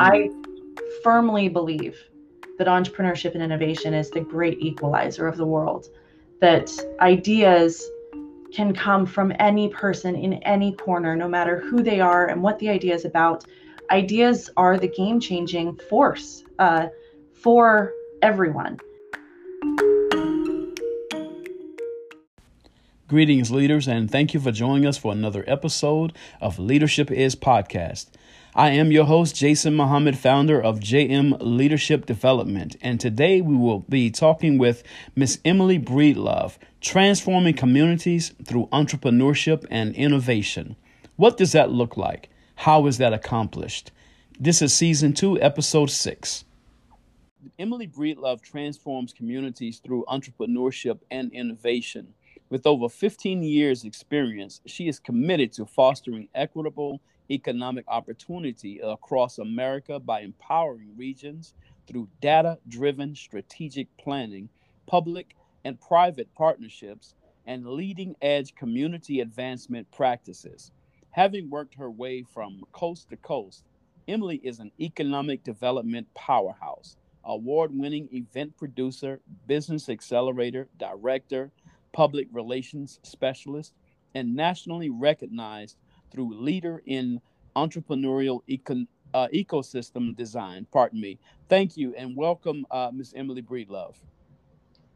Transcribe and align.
I 0.00 0.30
firmly 1.02 1.48
believe 1.48 1.98
that 2.56 2.68
entrepreneurship 2.68 3.34
and 3.34 3.42
innovation 3.42 3.94
is 3.94 4.10
the 4.10 4.20
great 4.20 4.60
equalizer 4.60 5.26
of 5.26 5.36
the 5.36 5.44
world, 5.44 5.88
that 6.40 6.70
ideas 7.00 7.84
can 8.52 8.72
come 8.72 9.06
from 9.06 9.32
any 9.40 9.68
person 9.68 10.14
in 10.14 10.34
any 10.44 10.72
corner, 10.72 11.16
no 11.16 11.28
matter 11.28 11.58
who 11.58 11.82
they 11.82 11.98
are 11.98 12.28
and 12.28 12.40
what 12.40 12.60
the 12.60 12.68
idea 12.68 12.94
is 12.94 13.04
about. 13.04 13.44
Ideas 13.90 14.48
are 14.56 14.78
the 14.78 14.86
game 14.86 15.18
changing 15.18 15.76
force 15.88 16.44
uh, 16.60 16.86
for 17.32 17.92
everyone. 18.22 18.78
Greetings, 23.08 23.50
leaders, 23.50 23.88
and 23.88 24.08
thank 24.08 24.32
you 24.32 24.38
for 24.38 24.52
joining 24.52 24.86
us 24.86 24.98
for 24.98 25.12
another 25.12 25.42
episode 25.46 26.12
of 26.40 26.58
Leadership 26.58 27.10
Is 27.10 27.34
Podcast. 27.34 28.08
I 28.58 28.70
am 28.70 28.90
your 28.90 29.04
host, 29.04 29.36
Jason 29.36 29.76
Muhammad, 29.76 30.18
founder 30.18 30.60
of 30.60 30.80
JM 30.80 31.36
Leadership 31.40 32.06
Development, 32.06 32.74
and 32.82 32.98
today 32.98 33.40
we 33.40 33.54
will 33.54 33.84
be 33.88 34.10
talking 34.10 34.58
with 34.58 34.82
Miss 35.14 35.38
Emily 35.44 35.78
Breedlove, 35.78 36.58
transforming 36.80 37.54
communities 37.54 38.32
through 38.44 38.66
entrepreneurship 38.72 39.64
and 39.70 39.94
innovation. 39.94 40.74
What 41.14 41.36
does 41.36 41.52
that 41.52 41.70
look 41.70 41.96
like? 41.96 42.30
How 42.56 42.88
is 42.88 42.98
that 42.98 43.12
accomplished? 43.12 43.92
This 44.40 44.60
is 44.60 44.74
season 44.74 45.12
two, 45.12 45.40
episode 45.40 45.88
six. 45.92 46.44
Emily 47.60 47.86
Breedlove 47.86 48.42
transforms 48.42 49.12
communities 49.12 49.78
through 49.78 50.04
entrepreneurship 50.08 50.98
and 51.12 51.32
innovation. 51.32 52.12
With 52.50 52.66
over 52.66 52.88
15 52.88 53.40
years' 53.44 53.84
experience, 53.84 54.60
she 54.66 54.88
is 54.88 54.98
committed 54.98 55.52
to 55.52 55.64
fostering 55.64 56.26
equitable 56.34 57.00
economic 57.30 57.84
opportunity 57.88 58.80
across 58.80 59.38
America 59.38 60.00
by 60.00 60.20
empowering 60.20 60.90
regions 60.96 61.54
through 61.86 62.08
data 62.20 62.58
driven 62.68 63.14
strategic 63.14 63.88
planning, 63.98 64.48
public 64.86 65.34
and 65.64 65.80
private 65.80 66.28
partnerships, 66.34 67.14
and 67.46 67.66
leading 67.66 68.14
edge 68.22 68.54
community 68.54 69.20
advancement 69.20 69.90
practices. 69.90 70.70
Having 71.10 71.50
worked 71.50 71.74
her 71.74 71.90
way 71.90 72.22
from 72.22 72.62
coast 72.72 73.08
to 73.10 73.16
coast, 73.16 73.64
Emily 74.06 74.36
is 74.44 74.58
an 74.60 74.70
economic 74.80 75.44
development 75.44 76.06
powerhouse, 76.14 76.96
award 77.24 77.70
winning 77.74 78.08
event 78.12 78.56
producer, 78.56 79.20
business 79.46 79.88
accelerator, 79.88 80.68
director, 80.78 81.50
public 81.92 82.28
relations 82.32 83.00
specialist, 83.02 83.72
and 84.14 84.34
nationally 84.34 84.90
recognized 84.90 85.76
through 86.10 86.34
leader 86.34 86.82
in 86.86 87.20
entrepreneurial 87.56 88.40
econ, 88.48 88.86
uh, 89.14 89.28
ecosystem 89.34 90.16
design. 90.16 90.66
Pardon 90.72 91.00
me. 91.00 91.18
Thank 91.48 91.76
you 91.76 91.94
and 91.96 92.16
welcome, 92.16 92.66
uh, 92.70 92.90
Ms. 92.92 93.14
Emily 93.16 93.42
Breedlove. 93.42 93.96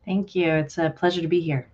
Thank 0.04 0.34
you. 0.34 0.52
It's 0.52 0.78
a 0.78 0.90
pleasure 0.90 1.20
to 1.22 1.28
be 1.28 1.40
here. 1.40 1.68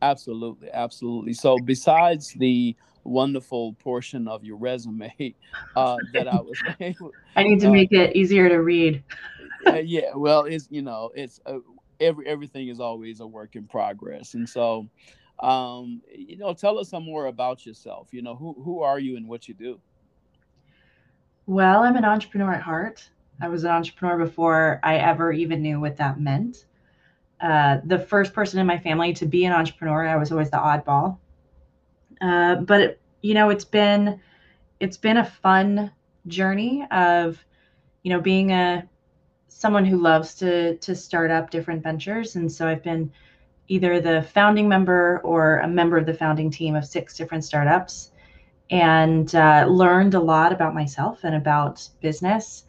Absolutely, 0.00 0.68
absolutely. 0.72 1.32
So, 1.32 1.58
besides 1.58 2.32
the 2.32 2.74
wonderful 3.04 3.74
portion 3.74 4.26
of 4.26 4.44
your 4.44 4.56
resume 4.56 5.12
uh, 5.76 5.98
that 6.12 6.26
I 6.28 6.40
was 6.40 6.58
able, 6.80 7.12
I 7.36 7.44
need 7.44 7.60
to 7.60 7.68
uh, 7.68 7.72
make 7.72 7.92
it 7.92 8.16
easier 8.16 8.48
to 8.48 8.56
read. 8.56 9.02
yeah, 9.84 10.14
well, 10.14 10.44
it's 10.44 10.66
you 10.70 10.82
know, 10.82 11.10
it's 11.14 11.40
uh, 11.46 11.58
every 12.00 12.26
everything 12.26 12.68
is 12.68 12.80
always 12.80 13.20
a 13.20 13.26
work 13.26 13.54
in 13.54 13.66
progress, 13.66 14.34
and 14.34 14.48
so 14.48 14.88
um, 15.42 16.00
you 16.10 16.38
know, 16.38 16.54
tell 16.54 16.78
us 16.78 16.88
some 16.90 17.04
more 17.04 17.26
about 17.26 17.66
yourself. 17.66 18.08
You 18.12 18.22
know, 18.22 18.36
who 18.36 18.54
who 18.64 18.82
are 18.82 18.98
you 18.98 19.16
and 19.16 19.28
what 19.28 19.48
you 19.48 19.54
do? 19.54 19.80
Well, 21.46 21.82
I'm 21.82 21.96
an 21.96 22.04
entrepreneur 22.04 22.54
at 22.54 22.62
heart. 22.62 23.10
I 23.40 23.48
was 23.48 23.64
an 23.64 23.70
entrepreneur 23.72 24.18
before 24.18 24.80
I 24.82 24.96
ever 24.98 25.32
even 25.32 25.60
knew 25.62 25.80
what 25.80 25.96
that 25.96 26.20
meant. 26.20 26.66
Uh, 27.40 27.78
the 27.84 27.98
first 27.98 28.32
person 28.32 28.60
in 28.60 28.66
my 28.66 28.78
family 28.78 29.12
to 29.14 29.26
be 29.26 29.44
an 29.44 29.52
entrepreneur, 29.52 30.06
I 30.06 30.16
was 30.16 30.30
always 30.30 30.50
the 30.50 30.58
oddball. 30.58 31.18
Uh, 32.20 32.56
but 32.56 32.80
it, 32.80 33.00
you 33.20 33.34
know, 33.34 33.50
it's 33.50 33.64
been 33.64 34.20
it's 34.78 34.96
been 34.96 35.16
a 35.16 35.24
fun 35.24 35.90
journey 36.26 36.86
of 36.90 37.44
you 38.02 38.12
know 38.12 38.20
being 38.20 38.52
a 38.52 38.88
someone 39.48 39.84
who 39.84 39.98
loves 39.98 40.34
to 40.34 40.76
to 40.78 40.94
start 40.94 41.30
up 41.30 41.50
different 41.50 41.82
ventures 41.82 42.36
and 42.36 42.50
so 42.50 42.66
i've 42.66 42.82
been 42.82 43.10
either 43.72 44.00
the 44.00 44.22
founding 44.34 44.68
member 44.68 45.20
or 45.24 45.58
a 45.60 45.68
member 45.68 45.96
of 45.96 46.04
the 46.04 46.12
founding 46.14 46.50
team 46.50 46.76
of 46.76 46.84
six 46.84 47.16
different 47.16 47.44
startups. 47.44 48.10
And 48.70 49.34
uh, 49.34 49.66
learned 49.68 50.14
a 50.14 50.20
lot 50.20 50.52
about 50.52 50.74
myself 50.74 51.24
and 51.24 51.34
about 51.34 51.86
business. 52.00 52.64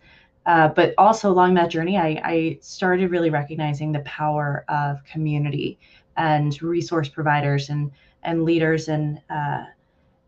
Uh, 0.45 0.67
but 0.67 0.93
also 0.97 1.31
along 1.31 1.53
that 1.53 1.69
journey 1.69 1.97
I, 1.97 2.19
I 2.21 2.57
started 2.59 3.11
really 3.11 3.29
recognizing 3.29 3.93
the 3.93 4.01
power 4.01 4.65
of 4.67 5.01
community 5.05 5.79
and 6.17 6.61
resource 6.61 7.07
providers 7.07 7.69
and 7.69 7.91
and 8.23 8.43
leaders 8.43 8.89
and 8.89 9.21
uh, 9.29 9.63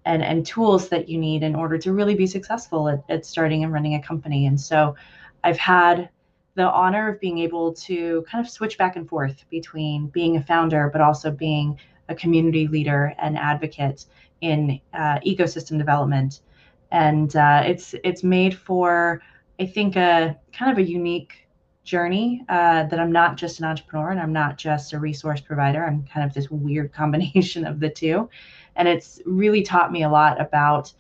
and 0.06 0.24
and 0.24 0.46
tools 0.46 0.88
that 0.88 1.10
you 1.10 1.18
need 1.18 1.44
in 1.44 1.54
order 1.54 1.78
to 1.78 1.92
really 1.92 2.16
be 2.16 2.28
successful 2.28 2.88
at, 2.88 3.04
at 3.10 3.26
starting 3.26 3.66
and 3.66 3.74
running 3.74 3.96
a 3.96 4.02
company. 4.02 4.46
And 4.46 4.60
so 4.60 4.96
i've 5.44 5.58
had 5.58 6.10
the 6.56 6.70
honor 6.72 7.10
of 7.10 7.20
being 7.20 7.40
able 7.40 7.74
to 7.74 8.26
kind 8.30 8.44
of 8.44 8.50
switch 8.50 8.78
back 8.78 8.96
and 8.96 9.08
forth 9.08 9.44
between 9.50 10.08
being 10.08 10.38
a 10.38 10.44
founder, 10.44 10.90
but 10.92 11.02
also 11.02 11.30
being 11.30 11.78
a 12.10 12.16
community 12.16 12.68
leader 12.68 13.14
and 13.20 13.38
advocate 13.38 14.06
in 14.42 14.80
uh, 14.94 15.20
ecosystem 15.20 15.78
development. 15.78 16.42
And 16.92 17.36
uh, 17.36 17.64
it's 17.66 17.94
it's 18.04 18.24
made 18.24 18.56
for 18.58 19.22
I 19.60 19.66
think 19.66 19.96
a 19.96 20.38
kind 20.54 20.72
of 20.72 20.78
a 20.78 20.90
unique 20.90 21.48
journey 21.84 22.44
uh, 22.50 22.84
that 22.84 23.00
I'm 23.00 23.12
not 23.12 23.38
just 23.38 23.60
an 23.60 23.66
entrepreneur 23.66 24.10
and 24.12 24.20
I'm 24.20 24.34
not 24.34 24.58
just 24.58 24.94
a 24.94 25.00
resource 25.00 25.42
provider. 25.42 25.86
I'm 25.86 26.04
kind 26.06 26.26
of 26.26 26.34
this 26.34 26.50
weird 26.50 26.94
combination 27.02 27.66
of 27.66 27.80
the 27.80 27.90
two, 27.90 28.30
and 28.78 28.88
it's 28.88 29.22
really 29.26 29.62
taught 29.62 29.92
me 29.92 30.04
a 30.04 30.10
lot 30.10 30.40
about 30.40 30.94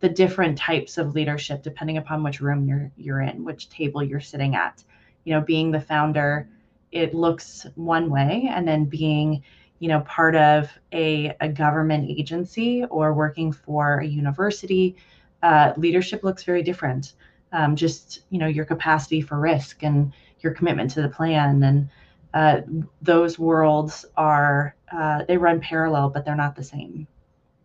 the 0.00 0.08
different 0.08 0.58
types 0.58 0.98
of 0.98 1.14
leadership 1.14 1.62
depending 1.62 1.98
upon 1.98 2.22
which 2.22 2.40
room 2.40 2.66
you're 2.66 2.90
you're 2.96 3.20
in, 3.20 3.44
which 3.44 3.68
table 3.68 4.02
you're 4.02 4.20
sitting 4.20 4.54
at 4.54 4.82
you 5.24 5.34
know 5.34 5.40
being 5.40 5.70
the 5.70 5.80
founder 5.80 6.48
it 6.92 7.14
looks 7.14 7.66
one 7.74 8.08
way 8.08 8.48
and 8.50 8.66
then 8.66 8.84
being 8.84 9.42
you 9.80 9.88
know 9.88 10.00
part 10.00 10.36
of 10.36 10.70
a, 10.92 11.34
a 11.40 11.48
government 11.48 12.08
agency 12.08 12.84
or 12.84 13.12
working 13.12 13.52
for 13.52 13.98
a 13.98 14.06
university 14.06 14.96
uh, 15.44 15.74
leadership 15.76 16.24
looks 16.24 16.42
very 16.42 16.62
different. 16.62 17.12
Um, 17.52 17.76
just 17.76 18.22
you 18.30 18.38
know 18.38 18.46
your 18.46 18.64
capacity 18.64 19.20
for 19.20 19.38
risk 19.38 19.82
and 19.82 20.12
your 20.40 20.54
commitment 20.54 20.90
to 20.92 21.02
the 21.02 21.08
plan 21.08 21.62
and 21.62 21.88
uh, 22.32 22.62
those 23.02 23.38
worlds 23.38 24.04
are 24.16 24.74
uh, 24.90 25.24
they 25.28 25.36
run 25.36 25.60
parallel 25.60 26.08
but 26.08 26.24
they're 26.24 26.34
not 26.34 26.56
the 26.56 26.64
same. 26.64 27.06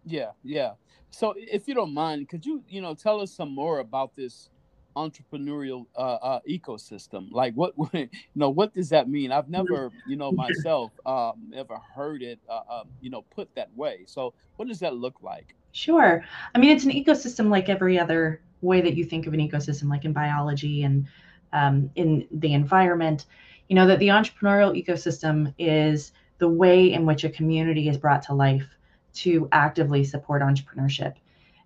Yeah 0.05 0.31
yeah. 0.43 0.73
So 1.09 1.33
if 1.37 1.67
you 1.67 1.73
don't 1.73 1.93
mind 1.93 2.27
could 2.27 2.45
you 2.45 2.63
you 2.67 2.81
know 2.81 2.93
tell 2.93 3.21
us 3.21 3.31
some 3.31 3.53
more 3.55 3.79
about 3.79 4.15
this 4.15 4.49
entrepreneurial 4.95 5.85
uh, 5.95 6.17
uh, 6.21 6.39
ecosystem? 6.49 7.27
Like 7.31 7.53
what 7.55 7.73
you 7.93 8.09
know 8.35 8.49
what 8.49 8.73
does 8.73 8.89
that 8.89 9.09
mean? 9.09 9.31
I've 9.31 9.49
never 9.49 9.91
you 10.07 10.15
know 10.15 10.31
myself 10.45 10.91
um, 11.05 11.51
ever 11.55 11.77
heard 11.95 12.21
it 12.21 12.39
uh, 12.49 12.61
uh, 12.69 12.83
you 13.01 13.09
know 13.09 13.23
put 13.33 13.53
that 13.55 13.69
way. 13.75 14.03
So 14.05 14.33
what 14.57 14.67
does 14.67 14.79
that 14.79 14.95
look 14.95 15.15
like? 15.21 15.55
Sure. 15.71 16.23
I 16.55 16.59
mean 16.59 16.71
it's 16.71 16.85
an 16.85 16.91
ecosystem 16.91 17.49
like 17.49 17.69
every 17.69 17.99
other 17.99 18.41
way 18.61 18.81
that 18.81 18.95
you 18.95 19.05
think 19.05 19.27
of 19.27 19.33
an 19.33 19.39
ecosystem 19.39 19.89
like 19.89 20.05
in 20.05 20.13
biology 20.13 20.83
and 20.83 21.07
um, 21.53 21.89
in 21.95 22.27
the 22.31 22.53
environment. 22.53 23.25
You 23.67 23.75
know 23.75 23.87
that 23.87 23.99
the 23.99 24.07
entrepreneurial 24.07 24.75
ecosystem 24.75 25.53
is 25.57 26.11
the 26.39 26.49
way 26.49 26.91
in 26.91 27.05
which 27.05 27.23
a 27.23 27.29
community 27.29 27.89
is 27.89 27.97
brought 27.97 28.23
to 28.23 28.33
life 28.33 28.67
to 29.11 29.49
actively 29.51 30.03
support 30.03 30.41
entrepreneurship 30.41 31.15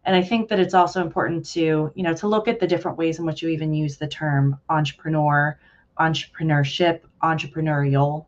and 0.05 0.15
i 0.15 0.21
think 0.21 0.49
that 0.49 0.59
it's 0.59 0.73
also 0.73 1.01
important 1.01 1.45
to 1.45 1.91
you 1.95 2.03
know 2.03 2.13
to 2.13 2.27
look 2.27 2.47
at 2.47 2.59
the 2.59 2.67
different 2.67 2.97
ways 2.97 3.19
in 3.19 3.25
which 3.25 3.41
you 3.41 3.49
even 3.49 3.73
use 3.73 3.97
the 3.97 4.07
term 4.07 4.57
entrepreneur 4.69 5.57
entrepreneurship 5.99 7.01
entrepreneurial. 7.21 8.25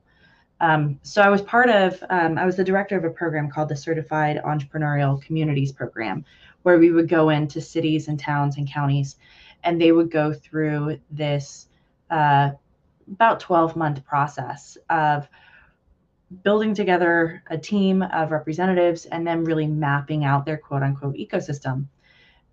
Um, 0.61 0.99
so 1.03 1.21
i 1.21 1.29
was 1.29 1.41
part 1.41 1.69
of 1.69 2.01
um, 2.09 2.37
i 2.37 2.45
was 2.45 2.55
the 2.55 2.63
director 2.63 2.97
of 2.97 3.03
a 3.03 3.09
program 3.09 3.49
called 3.49 3.69
the 3.69 3.75
certified 3.75 4.41
entrepreneurial 4.45 5.21
communities 5.21 5.71
program 5.71 6.23
where 6.63 6.79
we 6.79 6.91
would 6.91 7.09
go 7.09 7.29
into 7.29 7.61
cities 7.61 8.07
and 8.07 8.19
towns 8.19 8.57
and 8.57 8.71
counties 8.71 9.17
and 9.63 9.81
they 9.81 9.91
would 9.91 10.09
go 10.09 10.31
through 10.31 10.97
this 11.11 11.67
uh, 12.09 12.51
about 13.11 13.39
12 13.39 13.75
month 13.75 14.05
process 14.05 14.77
of 14.89 15.27
building 16.43 16.73
together 16.73 17.43
a 17.49 17.57
team 17.57 18.01
of 18.01 18.31
representatives 18.31 19.05
and 19.05 19.25
then 19.25 19.43
really 19.43 19.67
mapping 19.67 20.25
out 20.25 20.45
their 20.45 20.57
quote 20.57 20.83
unquote 20.83 21.15
ecosystem. 21.15 21.85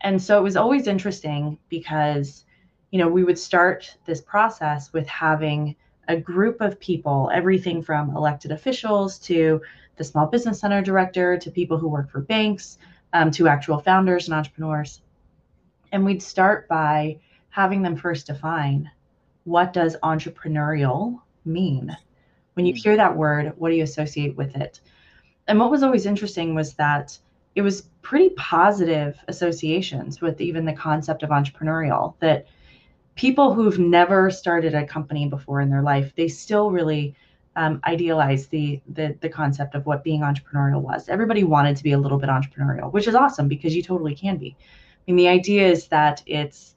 And 0.03 0.21
so 0.21 0.39
it 0.39 0.43
was 0.43 0.57
always 0.57 0.87
interesting 0.87 1.59
because, 1.69 2.45
you 2.91 2.99
know, 2.99 3.09
we 3.09 3.25
would 3.25 3.39
start 3.39 3.97
this 4.05 4.21
process 4.21 4.93
with 4.93 5.07
having 5.07 5.77
a 6.09 6.17
group 6.17 6.61
of 6.61 6.81
people, 6.81 7.31
everything 7.33 7.83
from 7.83 8.15
elected 8.17 8.51
officials 8.51 9.19
to 9.21 9.63
the 9.97 10.05
small 10.05 10.27
business 10.27 10.61
center 10.61 10.83
director 10.83 11.39
to 11.39 11.51
people 11.51 11.79
who 11.79 11.89
work 11.89 12.11
for 12.11 12.21
banks 12.21 12.79
um, 13.13 13.31
to 13.31 13.49
actual 13.49 13.79
founders 13.79 14.27
and 14.27 14.35
entrepreneurs. 14.35 15.01
And 15.93 16.05
we'd 16.05 16.23
start 16.23 16.67
by 16.69 17.19
having 17.51 17.83
them 17.83 17.97
first 17.97 18.27
define 18.27 18.91
what 19.45 19.73
does 19.73 19.97
entrepreneurial 20.03 21.21
mean? 21.45 21.97
When 22.55 22.67
you 22.67 22.73
hmm. 22.73 22.79
hear 22.79 22.97
that 22.97 23.17
word, 23.17 23.53
what 23.57 23.71
do 23.71 23.77
you 23.77 23.83
associate 23.85 24.37
with 24.37 24.55
it? 24.57 24.81
And 25.49 25.59
what 25.59 25.71
was 25.71 25.83
always 25.83 26.07
interesting 26.07 26.55
was 26.55 26.75
that 26.75 27.19
it 27.55 27.63
was 27.63 27.83
pretty 28.01 28.31
positive 28.31 29.19
associations 29.29 30.21
with 30.21 30.41
even 30.41 30.65
the 30.65 30.73
concept 30.73 31.23
of 31.23 31.31
entrepreneurial 31.31 32.15
that 32.21 32.47
people 33.15 33.53
who've 33.53 33.79
never 33.79 34.31
started 34.31 34.75
a 34.75 34.87
company 34.87 35.29
before 35.29 35.61
in 35.61 35.69
their 35.69 35.83
life, 35.83 36.13
they 36.17 36.29
still 36.29 36.71
really 36.71 37.15
um, 37.57 37.81
idealize 37.85 38.47
the, 38.47 38.81
the 38.95 39.17
the 39.21 39.29
concept 39.29 39.75
of 39.75 39.85
what 39.85 40.03
being 40.03 40.23
entrepreneurial 40.23 40.81
was. 40.81 41.09
Everybody 41.09 41.45
wanted 41.45 41.77
to 41.77 41.83
be 41.83 41.93
a 41.93 41.99
little 41.99 42.19
bit 42.19 42.31
entrepreneurial, 42.31 42.91
which 42.93 43.07
is 43.07 43.15
awesome 43.15 43.49
because 43.49 43.77
you 43.77 43.83
totally 43.83 44.15
can 44.15 44.39
be. 44.39 44.57
I 44.59 45.11
mean, 45.11 45.17
the 45.17 45.29
idea 45.29 45.69
is 45.69 45.89
that 45.89 46.23
it's 46.27 46.77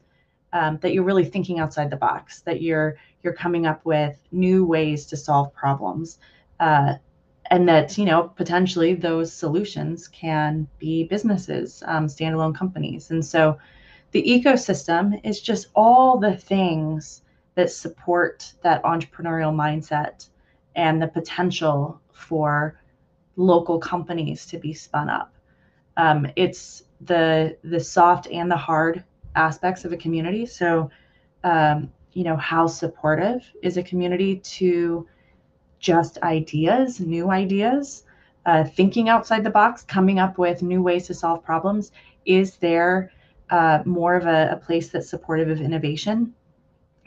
um, 0.52 0.78
that 0.82 0.94
you're 0.94 1.04
really 1.04 1.26
thinking 1.26 1.60
outside 1.60 1.90
the 1.90 1.96
box, 1.96 2.42
that 2.42 2.62
you're 2.62 2.98
you're 3.26 3.34
coming 3.34 3.66
up 3.66 3.84
with 3.84 4.22
new 4.32 4.66
ways 4.66 5.06
to 5.08 5.18
solve 5.18 5.54
problems, 5.54 6.20
uh, 6.60 6.94
and 7.52 7.68
that 7.68 7.98
you 7.98 8.06
know 8.06 8.24
potentially 8.24 8.94
those 8.94 9.34
solutions 9.34 10.08
can 10.08 10.68
be 10.80 11.04
businesses, 11.04 11.84
um, 11.88 12.08
standalone 12.08 12.56
companies, 12.56 13.12
and 13.12 13.26
so 13.26 13.58
the 14.12 14.24
ecosystem 14.24 15.20
is 15.26 15.42
just 15.42 15.68
all 15.76 16.18
the 16.18 16.38
things 16.38 17.24
that 17.56 17.72
support 17.72 18.54
that 18.62 18.82
entrepreneurial 18.84 19.54
mindset 19.54 20.30
and 20.76 21.02
the 21.02 21.08
potential 21.08 22.00
for 22.14 22.80
local 23.36 23.80
companies 23.80 24.46
to 24.46 24.58
be 24.58 24.74
spun 24.74 25.10
up. 25.10 25.34
Um, 25.98 26.28
it's 26.36 26.84
the 27.02 27.58
the 27.64 27.80
soft 27.80 28.28
and 28.28 28.50
the 28.50 28.58
hard 28.58 29.04
aspects 29.36 29.86
of 29.86 29.92
a 29.92 29.98
community. 29.98 30.46
So, 30.46 30.90
um, 31.44 31.92
you 32.16 32.24
know, 32.24 32.38
how 32.38 32.66
supportive 32.66 33.44
is 33.62 33.78
a 33.78 33.84
community 33.84 34.38
to 34.38 35.08
just 35.80 36.18
ideas, 36.24 37.00
new 37.00 37.30
ideas, 37.30 38.06
uh, 38.46 38.64
thinking 38.64 39.10
outside 39.10 39.44
the 39.44 39.50
box, 39.50 39.84
coming 39.84 40.18
up 40.18 40.38
with 40.38 40.64
new 40.64 40.82
ways 40.82 41.06
to 41.08 41.14
solve 41.14 41.44
problems? 41.44 41.92
Is 42.26 42.56
there 42.56 43.12
uh, 43.50 43.84
more 43.86 44.16
of 44.16 44.26
a, 44.26 44.50
a, 44.54 44.56
place 44.56 44.90
that's 44.90 45.10
supportive 45.10 45.50
of 45.50 45.60
innovation? 45.62 46.34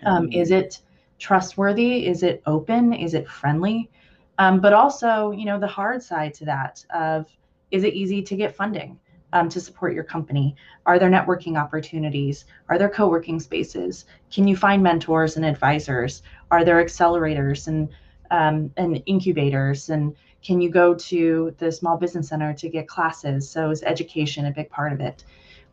Um, 0.04 0.26
mm-hmm. 0.26 0.40
Is 0.40 0.50
it 0.50 0.80
trustworthy? 1.18 2.06
Is 2.06 2.22
it 2.22 2.42
open? 2.46 2.92
Is 2.92 3.14
it 3.14 3.26
friendly? 3.28 3.90
Um, 4.36 4.60
but 4.60 4.74
also, 4.74 5.32
you 5.32 5.46
know, 5.46 5.58
the 5.58 5.66
hard 5.66 6.02
side 6.02 6.34
to 6.34 6.44
that 6.44 6.84
of 6.94 7.26
is 7.70 7.82
it 7.82 7.94
easy 7.94 8.22
to 8.22 8.36
get 8.36 8.54
funding 8.54 9.00
um, 9.32 9.48
to 9.48 9.60
support 9.60 9.94
your 9.94 10.04
company? 10.04 10.56
Are 10.86 10.98
there 10.98 11.10
networking 11.10 11.58
opportunities? 11.58 12.44
Are 12.68 12.78
there 12.78 12.88
co-working 12.88 13.40
spaces? 13.40 14.06
Can 14.30 14.48
you 14.48 14.56
find 14.56 14.82
mentors 14.82 15.36
and 15.36 15.44
advisors? 15.44 16.22
Are 16.50 16.64
there 16.64 16.82
accelerators 16.82 17.68
and 17.68 17.88
um, 18.30 18.70
and 18.76 19.02
incubators? 19.06 19.88
And 19.88 20.14
can 20.42 20.60
you 20.60 20.70
go 20.70 20.94
to 20.94 21.54
the 21.58 21.72
small 21.72 21.96
business 21.96 22.28
center 22.28 22.52
to 22.54 22.68
get 22.68 22.86
classes? 22.86 23.50
So 23.50 23.70
is 23.70 23.82
education 23.82 24.46
a 24.46 24.52
big 24.52 24.70
part 24.70 24.92
of 24.92 25.00
it? 25.00 25.24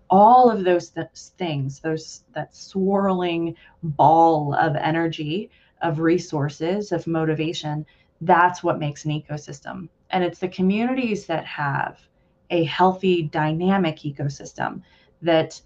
all 0.09 0.49
of 0.51 0.63
those 0.63 0.89
th- 0.89 1.07
things 1.37 1.79
those 1.79 2.23
that 2.33 2.55
swirling 2.55 3.55
ball 3.81 4.53
of 4.55 4.75
energy 4.75 5.49
of 5.81 5.99
resources 5.99 6.91
of 6.91 7.07
motivation 7.07 7.85
that's 8.21 8.63
what 8.63 8.79
makes 8.79 9.05
an 9.05 9.11
ecosystem 9.11 9.89
and 10.11 10.23
it's 10.23 10.39
the 10.39 10.47
communities 10.47 11.25
that 11.25 11.45
have 11.45 11.99
a 12.55 12.63
healthy 12.63 13.23
dynamic 13.23 13.97
ecosystem 13.97 14.81
that 15.21 15.61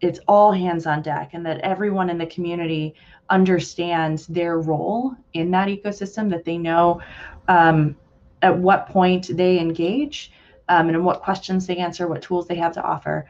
it's 0.00 0.20
all 0.28 0.52
hands 0.52 0.86
on 0.86 1.02
deck 1.02 1.30
and 1.32 1.44
that 1.46 1.58
everyone 1.60 2.10
in 2.10 2.18
the 2.18 2.26
community 2.26 2.94
understands 3.30 4.26
their 4.26 4.60
role 4.60 5.14
in 5.32 5.50
that 5.50 5.68
ecosystem 5.68 6.30
that 6.30 6.44
they 6.44 6.58
know 6.58 7.00
um, 7.48 7.96
at 8.42 8.56
what 8.56 8.88
point 8.88 9.36
they 9.36 9.58
engage 9.58 10.32
um, 10.68 10.88
and 10.88 11.04
what 11.04 11.22
questions 11.22 11.66
they 11.66 11.76
answer 11.76 12.06
what 12.06 12.22
tools 12.22 12.46
they 12.46 12.56
have 12.56 12.72
to 12.72 12.82
offer 12.82 13.26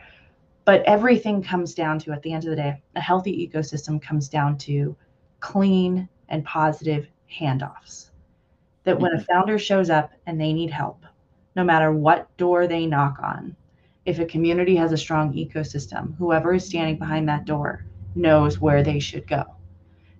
but 0.66 0.82
everything 0.82 1.44
comes 1.44 1.74
down 1.74 2.00
to, 2.00 2.12
at 2.12 2.22
the 2.22 2.32
end 2.32 2.42
of 2.42 2.50
the 2.50 2.56
day, 2.56 2.82
a 2.96 3.00
healthy 3.00 3.48
ecosystem 3.48 4.02
comes 4.02 4.28
down 4.28 4.58
to 4.58 4.96
clean 5.38 6.08
and 6.28 6.44
positive 6.44 7.06
handoffs. 7.32 8.10
That 8.82 8.98
when 8.98 9.12
a 9.12 9.16
mm-hmm. 9.16 9.32
founder 9.32 9.60
shows 9.60 9.90
up 9.90 10.10
and 10.26 10.40
they 10.40 10.52
need 10.52 10.72
help, 10.72 11.06
no 11.56 11.64
matter 11.64 11.90
what 11.90 12.34
door 12.36 12.66
they 12.66 12.86
knock 12.86 13.18
on, 13.22 13.56
if 14.04 14.18
a 14.20 14.26
community 14.26 14.76
has 14.76 14.92
a 14.92 14.96
strong 14.96 15.32
ecosystem, 15.32 16.16
whoever 16.16 16.54
is 16.54 16.64
standing 16.64 16.98
behind 16.98 17.28
that 17.28 17.46
door 17.46 17.86
knows 18.14 18.60
where 18.60 18.82
they 18.82 19.00
should 19.00 19.26
go. 19.26 19.42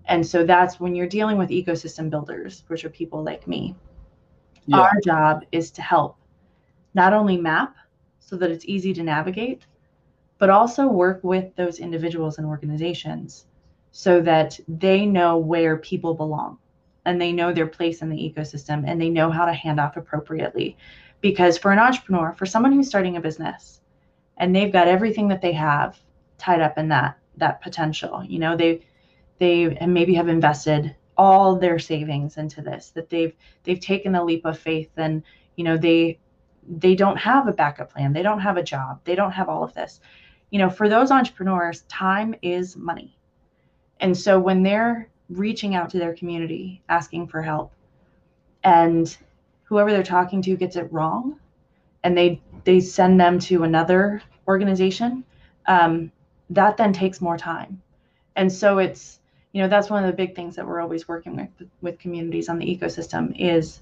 And 0.06 0.26
so 0.26 0.44
that's 0.44 0.80
when 0.80 0.94
you're 0.94 1.06
dealing 1.06 1.36
with 1.36 1.50
ecosystem 1.50 2.10
builders, 2.10 2.64
which 2.68 2.84
are 2.84 2.90
people 2.90 3.22
like 3.22 3.46
me. 3.46 3.76
Yeah. 4.66 4.80
Our 4.80 5.00
job 5.04 5.44
is 5.52 5.70
to 5.72 5.82
help 5.82 6.16
not 6.94 7.12
only 7.12 7.36
map 7.36 7.76
so 8.18 8.36
that 8.36 8.50
it's 8.50 8.64
easy 8.64 8.92
to 8.94 9.02
navigate, 9.02 9.66
but 10.38 10.50
also 10.50 10.86
work 10.86 11.22
with 11.22 11.54
those 11.56 11.78
individuals 11.78 12.38
and 12.38 12.46
organizations 12.46 13.46
so 13.92 14.20
that 14.22 14.58
they 14.68 15.06
know 15.06 15.38
where 15.38 15.76
people 15.76 16.14
belong 16.14 16.58
and 17.04 17.20
they 17.20 17.32
know 17.32 17.52
their 17.52 17.66
place 17.66 18.02
in 18.02 18.10
the 18.10 18.16
ecosystem 18.16 18.84
and 18.86 19.00
they 19.00 19.08
know 19.08 19.30
how 19.30 19.46
to 19.46 19.52
hand 19.52 19.78
off 19.78 19.96
appropriately. 19.96 20.76
Because 21.20 21.58
for 21.58 21.72
an 21.72 21.78
entrepreneur, 21.78 22.32
for 22.32 22.46
someone 22.46 22.72
who's 22.72 22.88
starting 22.88 23.16
a 23.16 23.20
business 23.20 23.80
and 24.36 24.54
they've 24.54 24.72
got 24.72 24.88
everything 24.88 25.28
that 25.28 25.40
they 25.40 25.52
have 25.52 25.98
tied 26.38 26.60
up 26.60 26.78
in 26.78 26.88
that 26.88 27.18
that 27.38 27.60
potential, 27.62 28.24
you 28.24 28.38
know, 28.38 28.56
they 28.56 28.80
they 29.38 29.76
and 29.76 29.92
maybe 29.92 30.14
have 30.14 30.28
invested 30.28 30.94
all 31.18 31.56
their 31.56 31.78
savings 31.78 32.36
into 32.36 32.60
this, 32.62 32.90
that 32.90 33.10
they've 33.10 33.34
they've 33.64 33.80
taken 33.80 34.14
a 34.14 34.24
leap 34.24 34.44
of 34.44 34.58
faith 34.58 34.90
and 34.96 35.22
you 35.56 35.64
know 35.64 35.76
they 35.76 36.18
they 36.68 36.94
don't 36.94 37.16
have 37.16 37.46
a 37.46 37.52
backup 37.52 37.92
plan, 37.92 38.12
they 38.12 38.22
don't 38.22 38.40
have 38.40 38.56
a 38.56 38.62
job, 38.62 39.00
they 39.04 39.14
don't 39.14 39.32
have 39.32 39.48
all 39.48 39.62
of 39.64 39.72
this 39.74 40.00
you 40.50 40.58
know, 40.58 40.70
for 40.70 40.88
those 40.88 41.10
entrepreneurs, 41.10 41.82
time 41.82 42.34
is 42.42 42.76
money. 42.76 43.18
And 44.00 44.16
so 44.16 44.38
when 44.38 44.62
they're 44.62 45.08
reaching 45.28 45.74
out 45.74 45.90
to 45.90 45.98
their 45.98 46.14
community 46.14 46.82
asking 46.88 47.26
for 47.28 47.42
help 47.42 47.72
and 48.62 49.16
whoever 49.66 49.90
they're 49.92 50.02
talking 50.02 50.42
to 50.42 50.56
gets 50.56 50.76
it 50.76 50.92
wrong 50.92 51.38
and 52.04 52.16
they 52.16 52.40
they 52.64 52.80
send 52.80 53.20
them 53.20 53.38
to 53.38 53.62
another 53.62 54.22
organization 54.48 55.24
um, 55.66 56.10
that 56.50 56.76
then 56.76 56.92
takes 56.92 57.20
more 57.20 57.36
time 57.36 57.80
and 58.36 58.52
so 58.52 58.78
it's 58.78 59.20
you 59.52 59.62
know 59.62 59.68
that's 59.68 59.90
one 59.90 60.04
of 60.04 60.10
the 60.10 60.16
big 60.16 60.34
things 60.34 60.56
that 60.56 60.66
we're 60.66 60.80
always 60.80 61.08
working 61.08 61.36
with 61.36 61.68
with 61.82 61.98
communities 61.98 62.48
on 62.48 62.58
the 62.58 62.66
ecosystem 62.66 63.34
is 63.38 63.80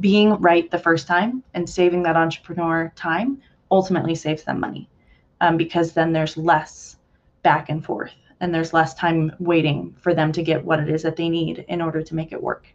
being 0.00 0.34
right 0.34 0.70
the 0.70 0.78
first 0.78 1.06
time 1.06 1.42
and 1.54 1.68
saving 1.68 2.02
that 2.02 2.16
entrepreneur 2.16 2.92
time 2.96 3.40
ultimately 3.70 4.14
saves 4.14 4.44
them 4.44 4.60
money 4.60 4.88
um, 5.40 5.56
because 5.56 5.92
then 5.92 6.12
there's 6.12 6.36
less 6.36 6.96
back 7.42 7.68
and 7.68 7.84
forth 7.84 8.12
and 8.40 8.54
there's 8.54 8.72
less 8.72 8.94
time 8.94 9.32
waiting 9.38 9.94
for 10.00 10.14
them 10.14 10.32
to 10.32 10.42
get 10.42 10.64
what 10.64 10.80
it 10.80 10.88
is 10.88 11.02
that 11.02 11.16
they 11.16 11.28
need 11.28 11.64
in 11.68 11.80
order 11.80 12.02
to 12.02 12.14
make 12.14 12.32
it 12.32 12.42
work. 12.42 12.66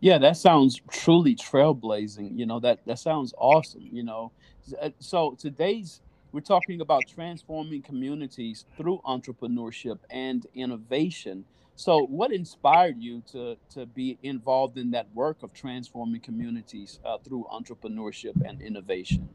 Yeah, 0.00 0.18
that 0.18 0.36
sounds 0.36 0.80
truly 0.90 1.34
trailblazing. 1.34 2.38
You 2.38 2.46
know, 2.46 2.60
that 2.60 2.80
that 2.86 2.98
sounds 2.98 3.32
awesome, 3.38 3.88
you 3.90 4.02
know. 4.02 4.32
Uh, 4.80 4.90
so 4.98 5.36
today's 5.38 6.00
we're 6.32 6.40
talking 6.40 6.80
about 6.80 7.04
transforming 7.06 7.82
communities 7.82 8.66
through 8.76 9.00
entrepreneurship 9.06 9.98
and 10.10 10.46
innovation. 10.54 11.44
So 11.76 12.04
what 12.06 12.32
inspired 12.32 12.96
you 12.98 13.22
to 13.32 13.56
to 13.70 13.86
be 13.86 14.18
involved 14.22 14.76
in 14.76 14.90
that 14.90 15.06
work 15.14 15.42
of 15.42 15.52
transforming 15.54 16.20
communities 16.20 17.00
uh, 17.04 17.18
through 17.18 17.46
entrepreneurship 17.52 18.34
and 18.46 18.60
innovation? 18.60 19.28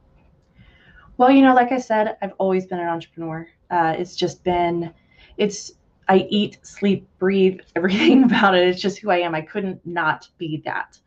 Well, 1.18 1.32
you 1.32 1.41
know, 1.41 1.53
like 1.53 1.72
I 1.72 1.77
said, 1.80 2.18
I've 2.22 2.34
always 2.39 2.65
been 2.65 2.80
an 2.80 2.88
entrepreneur. 2.88 3.48
Uh, 3.70 3.96
it's 3.98 4.15
just 4.15 4.44
been, 4.44 4.91
it's, 5.38 5.72
I 6.12 6.27
eat, 6.30 6.60
sleep, 6.62 7.08
breathe, 7.20 7.62
everything 7.77 8.25
about 8.25 8.53
it. 8.53 8.68
It's 8.68 8.82
just 8.82 8.98
who 8.98 9.10
I 9.10 9.20
am. 9.20 9.34
I 9.34 9.39
couldn't 9.39 9.80
not 9.86 10.27
be 10.38 10.62
that. 10.65 11.00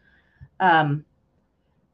Um, 0.60 1.04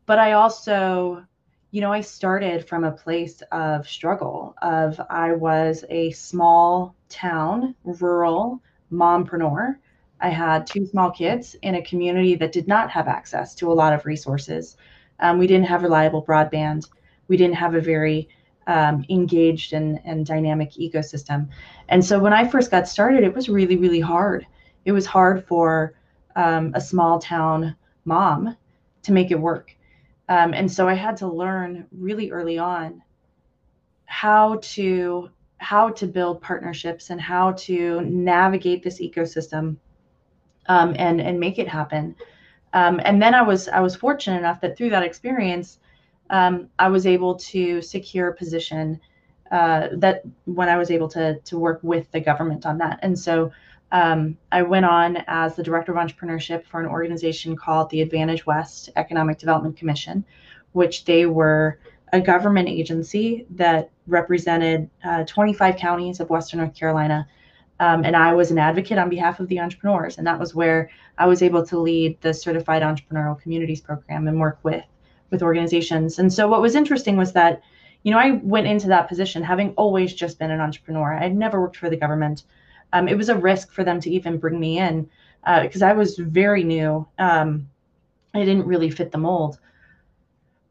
but 0.06 0.20
I 0.20 0.32
also, 0.32 1.24
you 1.72 1.80
know, 1.80 1.92
I 1.92 2.02
started 2.02 2.68
from 2.68 2.84
a 2.84 2.92
place 2.92 3.42
of 3.50 3.88
struggle. 3.88 4.54
Of 4.62 5.00
I 5.10 5.32
was 5.32 5.84
a 5.90 6.12
small 6.12 6.94
town, 7.08 7.74
rural 7.82 8.62
mompreneur. 8.92 9.76
I 10.20 10.28
had 10.28 10.64
two 10.64 10.86
small 10.86 11.10
kids 11.10 11.56
in 11.62 11.74
a 11.74 11.82
community 11.82 12.36
that 12.36 12.52
did 12.52 12.68
not 12.68 12.90
have 12.90 13.08
access 13.08 13.56
to 13.56 13.72
a 13.72 13.74
lot 13.74 13.92
of 13.92 14.06
resources. 14.06 14.76
Um, 15.18 15.36
we 15.36 15.48
didn't 15.48 15.66
have 15.66 15.82
reliable 15.82 16.24
broadband 16.24 16.86
we 17.30 17.36
didn't 17.36 17.54
have 17.54 17.76
a 17.76 17.80
very 17.80 18.28
um, 18.70 19.04
engaged 19.10 19.72
and, 19.72 20.00
and 20.04 20.24
dynamic 20.24 20.70
ecosystem. 20.74 21.48
And 21.88 22.04
so 22.04 22.20
when 22.20 22.32
I 22.32 22.46
first 22.46 22.70
got 22.70 22.86
started, 22.86 23.24
it 23.24 23.34
was 23.34 23.48
really, 23.48 23.76
really 23.76 23.98
hard. 23.98 24.46
It 24.84 24.92
was 24.92 25.06
hard 25.06 25.44
for 25.44 25.94
um, 26.36 26.70
a 26.76 26.80
small 26.80 27.18
town 27.18 27.74
mom 28.04 28.56
to 29.02 29.12
make 29.12 29.32
it 29.32 29.40
work. 29.40 29.74
Um, 30.28 30.54
and 30.54 30.70
so 30.70 30.86
I 30.86 30.94
had 30.94 31.16
to 31.16 31.26
learn 31.26 31.88
really 31.90 32.30
early 32.30 32.58
on 32.58 33.02
how 34.06 34.60
to 34.62 35.30
how 35.58 35.90
to 35.90 36.06
build 36.06 36.40
partnerships 36.40 37.10
and 37.10 37.20
how 37.20 37.52
to 37.52 38.00
navigate 38.02 38.82
this 38.84 39.00
ecosystem 39.00 39.76
um, 40.66 40.94
and 40.96 41.20
and 41.20 41.40
make 41.40 41.58
it 41.58 41.66
happen. 41.66 42.14
Um, 42.72 43.00
and 43.04 43.20
then 43.20 43.34
I 43.34 43.42
was 43.42 43.66
I 43.68 43.80
was 43.80 43.96
fortunate 43.96 44.38
enough 44.38 44.60
that 44.60 44.76
through 44.76 44.90
that 44.90 45.02
experience, 45.02 45.80
um, 46.30 46.68
I 46.78 46.88
was 46.88 47.06
able 47.06 47.34
to 47.34 47.82
secure 47.82 48.28
a 48.28 48.34
position 48.34 49.00
uh, 49.50 49.88
that 49.96 50.22
when 50.44 50.68
I 50.68 50.78
was 50.78 50.90
able 50.90 51.08
to 51.08 51.38
to 51.40 51.58
work 51.58 51.80
with 51.82 52.10
the 52.12 52.20
government 52.20 52.64
on 52.64 52.78
that. 52.78 53.00
And 53.02 53.18
so 53.18 53.52
um, 53.92 54.38
I 54.52 54.62
went 54.62 54.86
on 54.86 55.18
as 55.26 55.56
the 55.56 55.62
director 55.62 55.92
of 55.92 55.98
entrepreneurship 55.98 56.64
for 56.64 56.80
an 56.80 56.86
organization 56.86 57.56
called 57.56 57.90
the 57.90 58.00
Advantage 58.00 58.46
West 58.46 58.90
Economic 58.94 59.38
Development 59.38 59.76
Commission, 59.76 60.24
which 60.72 61.04
they 61.04 61.26
were 61.26 61.80
a 62.12 62.20
government 62.20 62.68
agency 62.68 63.46
that 63.50 63.90
represented 64.06 64.88
uh, 65.04 65.24
25 65.24 65.76
counties 65.76 66.20
of 66.20 66.30
Western 66.30 66.60
North 66.60 66.74
Carolina. 66.74 67.26
Um, 67.80 68.04
and 68.04 68.14
I 68.14 68.34
was 68.34 68.50
an 68.50 68.58
advocate 68.58 68.98
on 68.98 69.08
behalf 69.08 69.40
of 69.40 69.48
the 69.48 69.58
entrepreneurs. 69.58 70.18
And 70.18 70.26
that 70.26 70.38
was 70.38 70.54
where 70.54 70.90
I 71.18 71.26
was 71.26 71.42
able 71.42 71.64
to 71.66 71.78
lead 71.78 72.20
the 72.20 72.34
Certified 72.34 72.82
Entrepreneurial 72.82 73.40
Communities 73.40 73.80
Program 73.80 74.28
and 74.28 74.38
work 74.38 74.58
with 74.62 74.84
with 75.30 75.42
organizations. 75.42 76.18
And 76.18 76.32
so 76.32 76.48
what 76.48 76.60
was 76.60 76.74
interesting 76.74 77.16
was 77.16 77.32
that, 77.32 77.62
you 78.02 78.12
know, 78.12 78.18
I 78.18 78.32
went 78.42 78.66
into 78.66 78.88
that 78.88 79.08
position 79.08 79.42
having 79.42 79.72
always 79.74 80.14
just 80.14 80.38
been 80.38 80.50
an 80.50 80.60
entrepreneur. 80.60 81.14
I'd 81.14 81.36
never 81.36 81.60
worked 81.60 81.76
for 81.76 81.90
the 81.90 81.96
government. 81.96 82.44
Um, 82.92 83.08
it 83.08 83.16
was 83.16 83.28
a 83.28 83.36
risk 83.36 83.72
for 83.72 83.84
them 83.84 84.00
to 84.00 84.10
even 84.10 84.38
bring 84.38 84.58
me 84.58 84.78
in 84.78 85.08
because 85.62 85.82
uh, 85.82 85.86
I 85.86 85.92
was 85.92 86.16
very 86.16 86.64
new. 86.64 87.06
Um, 87.18 87.68
I 88.34 88.40
didn't 88.40 88.66
really 88.66 88.90
fit 88.90 89.12
the 89.12 89.18
mold 89.18 89.58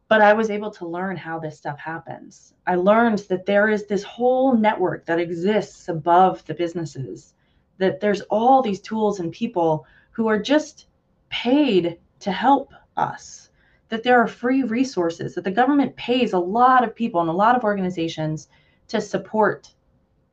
but 0.09 0.21
I 0.21 0.33
was 0.33 0.49
able 0.49 0.71
to 0.71 0.87
learn 0.87 1.15
how 1.15 1.39
this 1.39 1.57
stuff 1.57 1.77
happens. 1.77 2.55
I 2.65 2.75
learned 2.75 3.19
that 3.29 3.45
there 3.45 3.69
is 3.69 3.85
this 3.85 4.03
whole 4.03 4.57
network 4.57 5.05
that 5.05 5.19
exists 5.19 5.87
above 5.87 6.43
the 6.45 6.55
businesses, 6.55 7.35
that 7.77 8.01
there's 8.01 8.21
all 8.21 8.61
these 8.61 8.81
tools 8.81 9.19
and 9.19 9.31
people 9.31 9.85
who 10.09 10.27
are 10.27 10.41
just 10.41 10.87
paid 11.29 11.99
to 12.21 12.31
help 12.31 12.73
us, 12.97 13.48
that 13.89 14.03
there 14.03 14.21
are 14.21 14.27
free 14.27 14.63
resources, 14.63 15.35
that 15.35 15.43
the 15.43 15.51
government 15.51 15.95
pays 15.95 16.33
a 16.33 16.39
lot 16.39 16.83
of 16.83 16.95
people 16.95 17.21
and 17.21 17.29
a 17.29 17.33
lot 17.33 17.55
of 17.55 17.63
organizations 17.63 18.47
to 18.87 19.01
support 19.01 19.73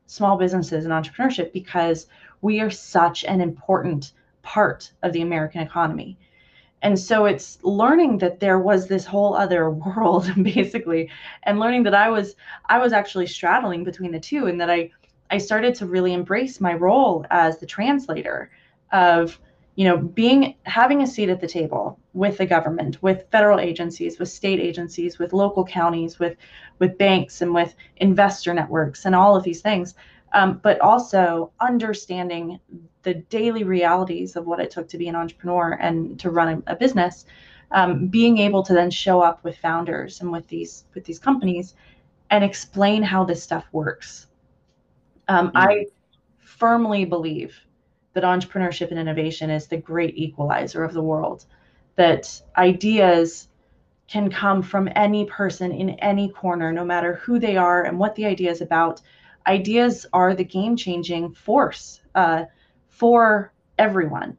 small 0.07 0.37
businesses 0.37 0.85
and 0.85 0.93
entrepreneurship 0.93 1.53
because 1.53 2.07
we 2.43 2.61
are 2.61 2.71
such 2.71 3.25
an 3.25 3.41
important 3.41 4.13
part 4.43 4.93
of 5.03 5.13
the 5.13 5.23
American 5.23 5.61
economy. 5.61 6.17
And 6.83 6.99
so 6.99 7.25
it's 7.25 7.59
learning 7.63 8.19
that 8.19 8.39
there 8.39 8.59
was 8.59 8.87
this 8.87 9.05
whole 9.05 9.35
other 9.35 9.71
world 9.87 10.31
basically 10.43 11.11
and 11.43 11.59
learning 11.59 11.83
that 11.85 11.95
i 11.95 12.09
was 12.09 12.37
i 12.67 12.79
was 12.79 12.93
actually 12.93 13.27
straddling 13.27 13.83
between 13.83 14.13
the 14.13 14.21
two 14.21 14.47
and 14.47 14.61
that 14.61 14.71
i 14.71 14.91
i 15.31 15.39
started 15.39 15.75
to 15.75 15.87
really 15.87 16.13
embrace 16.13 16.61
my 16.61 16.75
role 16.75 17.27
as 17.31 17.59
the 17.59 17.67
translator 17.67 18.51
of 18.93 19.41
you 19.77 19.85
know 19.85 19.99
being 19.99 20.57
having 20.65 21.03
a 21.03 21.07
seat 21.07 21.29
at 21.29 21.41
the 21.41 21.47
table 21.47 22.01
with 22.15 22.39
the 22.39 22.47
government 22.47 23.01
with 23.03 23.27
federal 23.31 23.61
agencies 23.61 24.19
with 24.19 24.29
state 24.29 24.59
agencies 24.59 25.19
with 25.19 25.33
local 25.33 25.65
counties 25.65 26.19
with 26.19 26.37
with 26.81 26.99
banks 26.99 27.43
and 27.43 27.55
with 27.55 27.75
investor 27.99 28.53
networks 28.53 29.05
and 29.05 29.15
all 29.15 29.37
of 29.37 29.45
these 29.45 29.61
things 29.61 29.95
um, 30.33 30.61
but 30.63 30.81
also 30.81 31.53
understanding 31.61 32.59
the 33.05 33.15
daily 33.15 33.63
realities 33.63 34.35
of 34.35 34.47
what 34.47 34.61
it 34.61 34.71
took 34.71 34.89
to 34.89 34.99
be 34.99 35.09
an 35.09 35.15
entrepreneur 35.15 35.79
and 35.81 36.19
to 36.19 36.31
run 36.31 36.63
a, 36.67 36.73
a 36.73 36.77
business 36.77 37.27
um, 37.71 38.09
being 38.09 38.39
able 38.39 38.63
to 38.63 38.73
then 38.73 38.91
show 38.91 39.21
up 39.21 39.45
with 39.45 39.57
founders 39.59 40.21
and 40.21 40.33
with 40.33 40.47
these 40.49 40.85
with 40.95 41.05
these 41.05 41.19
companies 41.19 41.75
and 42.31 42.43
explain 42.43 43.03
how 43.03 43.25
this 43.25 43.43
stuff 43.43 43.67
works 43.73 44.27
um, 45.29 45.49
mm-hmm. 45.49 45.59
i 45.59 45.85
firmly 46.41 47.05
believe 47.05 47.66
that 48.17 48.25
entrepreneurship 48.25 48.91
and 48.91 48.99
innovation 48.99 49.51
is 49.51 49.67
the 49.67 49.77
great 49.77 50.17
equalizer 50.17 50.83
of 50.83 50.95
the 50.95 51.03
world 51.03 51.45
that 51.97 52.41
ideas 52.57 53.49
can 54.09 54.31
come 54.31 54.63
from 54.63 54.89
any 54.97 55.27
person 55.27 55.71
in 55.71 55.91
any 55.91 56.31
corner 56.31 56.73
no 56.73 56.83
matter 56.83 57.17
who 57.17 57.39
they 57.39 57.59
are 57.59 57.85
and 57.85 57.99
what 57.99 58.15
the 58.15 58.25
idea 58.25 58.51
is 58.51 58.63
about 58.63 59.03
ideas 59.47 60.07
are 60.15 60.35
the 60.35 60.45
game 60.45 60.77
changing 60.77 61.31
force 61.31 62.01
uh, 62.15 62.45
for 62.89 63.53
everyone. 63.79 64.39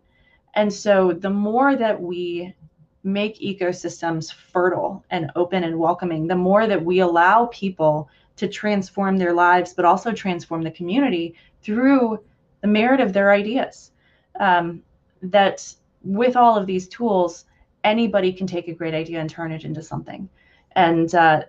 And 0.55 0.73
so 0.73 1.13
the 1.13 1.29
more 1.29 1.75
that 1.75 2.01
we 2.01 2.55
make 3.03 3.39
ecosystems 3.39 4.33
fertile 4.33 5.05
and 5.11 5.29
open 5.35 5.63
and 5.63 5.77
welcoming, 5.77 6.25
the 6.25 6.35
more 6.35 6.65
that 6.65 6.83
we 6.83 6.99
allow 6.99 7.45
people 7.53 8.09
to 8.37 8.47
transform 8.47 9.17
their 9.17 9.33
lives, 9.33 9.75
but 9.75 9.85
also 9.85 10.11
transform 10.11 10.63
the 10.63 10.71
community 10.71 11.35
through 11.61 12.19
the 12.61 12.67
merit 12.67 12.99
of 12.99 13.13
their 13.13 13.31
ideas. 13.31 13.91
Um, 14.39 14.83
that 15.21 15.73
with 16.03 16.35
all 16.35 16.55
of 16.57 16.67
these 16.67 16.87
tools, 16.87 17.45
anybody 17.83 18.31
can 18.31 18.45
take 18.45 18.67
a 18.67 18.73
great 18.73 18.93
idea 18.93 19.19
and 19.19 19.29
turn 19.29 19.51
it 19.51 19.63
into 19.63 19.81
something. 19.81 20.29
And, 20.73 21.13
uh, 21.15 21.43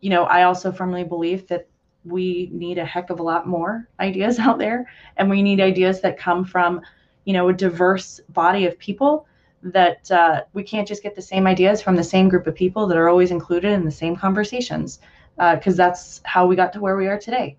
you 0.00 0.10
know, 0.10 0.24
I 0.24 0.42
also 0.42 0.70
firmly 0.70 1.04
believe 1.04 1.46
that 1.48 1.66
we 2.06 2.48
need 2.52 2.78
a 2.78 2.84
heck 2.84 3.10
of 3.10 3.20
a 3.20 3.22
lot 3.22 3.46
more 3.46 3.88
ideas 4.00 4.38
out 4.46 4.58
there 4.58 4.88
and 5.16 5.28
we 5.28 5.42
need 5.42 5.60
ideas 5.60 6.00
that 6.00 6.16
come 6.16 6.44
from 6.44 6.80
you 7.24 7.32
know 7.32 7.48
a 7.48 7.52
diverse 7.52 8.20
body 8.30 8.66
of 8.66 8.78
people 8.78 9.26
that 9.62 10.08
uh, 10.12 10.42
we 10.52 10.62
can't 10.62 10.86
just 10.86 11.02
get 11.02 11.16
the 11.16 11.22
same 11.22 11.46
ideas 11.46 11.82
from 11.82 11.96
the 11.96 12.04
same 12.04 12.28
group 12.28 12.46
of 12.46 12.54
people 12.54 12.86
that 12.86 12.96
are 12.96 13.08
always 13.08 13.32
included 13.32 13.72
in 13.72 13.84
the 13.84 13.90
same 13.90 14.14
conversations 14.14 15.00
because 15.36 15.74
uh, 15.74 15.84
that's 15.84 16.20
how 16.24 16.46
we 16.46 16.54
got 16.54 16.72
to 16.72 16.80
where 16.80 16.96
we 16.96 17.08
are 17.08 17.18
today 17.18 17.56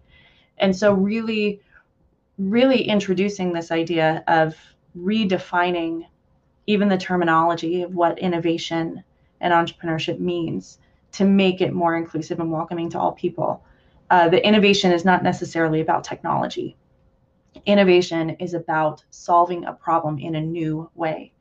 and 0.60 0.75
so 0.75 0.94
really 0.94 1.62
really 2.38 2.82
introducing 2.84 3.53
this 3.53 3.72
idea 3.72 4.24
of 4.27 4.56
redefining 4.98 6.06
even 6.67 6.89
the 6.89 6.98
terminology 6.98 7.82
of 7.82 7.96
what 7.96 8.20
innovation 8.20 9.03
and 9.39 9.53
entrepreneurship 9.53 10.20
means 10.20 10.79
to 11.13 11.24
make 11.24 11.62
it 11.62 11.74
more 11.74 11.96
inclusive 11.96 12.39
and 12.39 12.51
welcoming 12.51 12.89
to 12.89 13.00
all 13.00 13.13
people 13.13 13.63
uh, 14.10 14.29
the 14.29 14.46
innovation 14.46 14.91
is 14.91 15.03
not 15.03 15.24
necessarily 15.24 15.82
about 15.82 16.03
technology. 16.03 16.77
Innovation 17.65 18.32
is 18.39 18.53
about 18.53 19.03
solving 19.10 19.65
a 19.65 19.74
problem 19.74 20.17
in 20.20 20.36
a 20.36 20.41
new 20.41 20.89
way. 20.96 21.34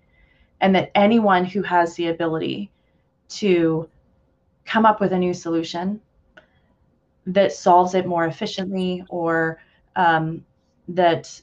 And 0.60 0.74
that 0.74 0.90
anyone 0.94 1.44
who 1.44 1.62
has 1.62 1.94
the 1.94 2.08
ability 2.08 2.70
to 3.28 3.88
come 4.64 4.86
up 4.86 5.00
with 5.00 5.12
a 5.12 5.18
new 5.18 5.34
solution 5.34 6.00
that 7.26 7.52
solves 7.52 7.94
it 7.94 8.06
more 8.06 8.24
efficiently 8.24 9.04
or 9.08 9.60
um, 9.94 10.44
that 10.88 11.40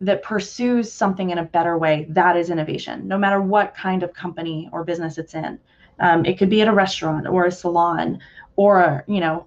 that 0.00 0.22
pursues 0.22 0.92
something 0.92 1.30
in 1.30 1.38
a 1.38 1.44
better 1.44 1.78
way 1.78 2.06
that 2.10 2.36
is 2.36 2.50
innovation 2.50 3.06
no 3.08 3.16
matter 3.16 3.40
what 3.40 3.74
kind 3.74 4.02
of 4.02 4.12
company 4.12 4.68
or 4.72 4.84
business 4.84 5.18
it's 5.18 5.34
in 5.34 5.58
um, 6.00 6.24
it 6.24 6.38
could 6.38 6.50
be 6.50 6.60
at 6.60 6.68
a 6.68 6.72
restaurant 6.72 7.26
or 7.26 7.46
a 7.46 7.52
salon 7.52 8.18
or 8.56 9.04
you 9.06 9.20
know 9.20 9.46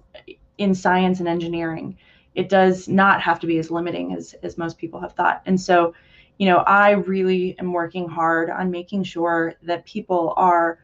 in 0.58 0.74
science 0.74 1.20
and 1.20 1.28
engineering. 1.28 1.96
It 2.34 2.48
does 2.48 2.88
not 2.88 3.22
have 3.22 3.40
to 3.40 3.46
be 3.46 3.58
as 3.58 3.70
limiting 3.70 4.14
as, 4.14 4.34
as 4.42 4.58
most 4.58 4.76
people 4.76 5.00
have 5.00 5.14
thought. 5.14 5.42
And 5.46 5.60
so, 5.60 5.94
you 6.36 6.46
know, 6.46 6.58
I 6.58 6.90
really 6.90 7.58
am 7.58 7.72
working 7.72 8.08
hard 8.08 8.50
on 8.50 8.70
making 8.70 9.04
sure 9.04 9.54
that 9.62 9.86
people 9.86 10.34
are 10.36 10.78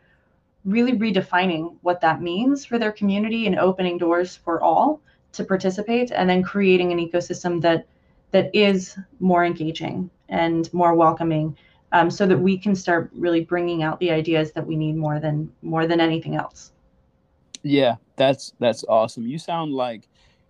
really 0.64 0.92
redefining 0.92 1.76
what 1.82 2.00
that 2.00 2.22
means 2.22 2.64
for 2.64 2.78
their 2.78 2.92
community 2.92 3.46
and 3.46 3.58
opening 3.58 3.98
doors 3.98 4.36
for 4.36 4.62
all 4.62 5.00
to 5.32 5.44
participate 5.44 6.10
and 6.10 6.30
then 6.30 6.42
creating 6.42 6.90
an 6.90 6.98
ecosystem 6.98 7.60
that 7.60 7.86
that 8.34 8.50
is 8.52 8.98
more 9.20 9.44
engaging 9.44 10.10
and 10.28 10.72
more 10.74 10.94
welcoming 10.94 11.56
um, 11.92 12.10
so 12.10 12.26
that 12.26 12.38
we 12.38 12.58
can 12.58 12.74
start 12.74 13.10
really 13.14 13.42
bringing 13.42 13.82
out 13.82 13.98
the 14.00 14.10
ideas 14.10 14.52
that 14.52 14.66
we 14.66 14.76
need 14.76 14.96
more 14.96 15.20
than 15.20 15.50
more 15.62 15.86
than 15.86 16.00
anything 16.00 16.34
else 16.34 16.72
yeah, 17.64 17.96
that's 18.16 18.52
that's 18.60 18.84
awesome. 18.88 19.26
You 19.26 19.38
sound 19.38 19.72
like 19.72 20.06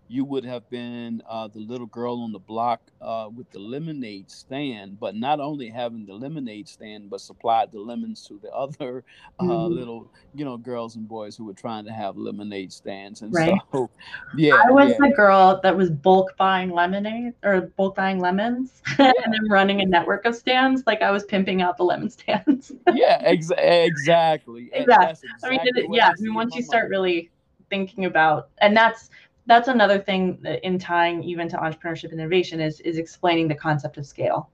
you 0.09 0.25
would 0.25 0.45
have 0.45 0.69
been 0.69 1.23
uh, 1.29 1.49
the 1.49 1.59
little 1.59 1.87
girl 1.87 2.21
on 2.21 2.33
the 2.33 2.39
block 2.39 2.81
uh, 3.01 3.29
with 3.35 3.51
the 3.51 3.59
lemonade 3.59 4.31
stand, 4.31 5.01
but 5.01 5.15
not 5.15 5.41
only 5.41 5.69
having 5.69 6.05
the 6.05 6.13
lemonade 6.13 6.69
stand, 6.69 7.09
but 7.09 7.21
supplied 7.21 7.73
the 7.73 7.81
lemons 7.81 8.27
to 8.27 8.39
the 8.43 8.51
other 8.55 9.03
uh, 9.41 9.45
mm-hmm. 9.45 9.75
little, 9.75 10.11
you 10.35 10.45
know, 10.45 10.57
girls 10.57 10.97
and 10.97 11.09
boys 11.09 11.37
who 11.37 11.45
were 11.45 11.55
trying 11.55 11.85
to 11.85 11.93
have 11.93 12.17
lemonade 12.17 12.73
stands. 12.73 13.23
And 13.23 13.33
right. 13.33 13.59
so, 13.73 13.91
yeah, 14.37 14.63
I 14.67 14.71
was 14.71 14.91
yeah. 14.91 15.09
the 15.09 15.15
girl 15.15 15.61
that 15.63 15.77
was 15.77 15.91
bulk 15.91 16.37
buying 16.37 16.71
lemonade 16.71 17.33
or 17.43 17.63
bulk 17.63 17.97
buying 17.97 18.21
lemons 18.21 18.83
yeah. 18.99 19.13
and 19.25 19.33
then 19.33 19.49
running 19.49 19.81
a 19.81 19.87
network 19.87 20.27
of 20.27 20.37
stands. 20.37 20.83
Like 20.87 21.01
I 21.01 21.11
was 21.11 21.25
pimping 21.25 21.63
out 21.63 21.77
the 21.77 21.85
lemon 21.85 22.11
stands. 22.11 22.73
yeah, 22.93 23.19
ex- 23.23 23.51
exactly. 23.57 24.71
exactly. 24.73 24.73
exactly 24.73 25.29
I 25.43 25.51
mean, 25.51 25.95
yeah. 25.95 26.09
I 26.09 26.21
mean, 26.21 26.35
once 26.35 26.55
you 26.55 26.63
start 26.63 26.91
really 26.91 27.31
thinking 27.71 28.05
about, 28.05 28.51
and 28.59 28.77
that's 28.77 29.11
that's 29.47 29.69
another 29.69 29.99
thing 29.99 30.43
in 30.63 30.79
tying 30.79 31.23
even 31.23 31.49
to 31.49 31.57
entrepreneurship 31.57 32.11
and 32.11 32.21
innovation 32.21 32.61
is 32.61 32.81
is 32.81 32.99
explaining 32.99 33.49
the 33.49 33.55
concept 33.55 33.97
of 33.99 34.07
scale 34.07 34.51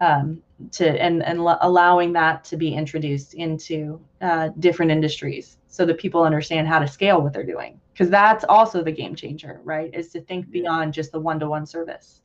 um, 0.00 0.42
to 0.72 0.88
and 1.00 1.22
and 1.22 1.38
l- 1.38 1.58
allowing 1.62 2.12
that 2.12 2.44
to 2.44 2.56
be 2.56 2.74
introduced 2.74 3.34
into 3.34 4.00
uh, 4.20 4.48
different 4.58 4.90
industries 4.90 5.58
so 5.68 5.86
that 5.86 5.98
people 5.98 6.22
understand 6.22 6.66
how 6.66 6.78
to 6.78 6.88
scale 6.88 7.22
what 7.22 7.32
they're 7.32 7.46
doing 7.46 7.80
because 7.92 8.10
that's 8.10 8.44
also 8.48 8.82
the 8.82 8.90
game 8.90 9.14
changer, 9.14 9.60
right? 9.64 9.94
Is 9.94 10.08
to 10.12 10.20
think 10.20 10.50
beyond 10.50 10.92
just 10.94 11.12
the 11.12 11.20
one-to-one 11.20 11.66
service. 11.66 12.22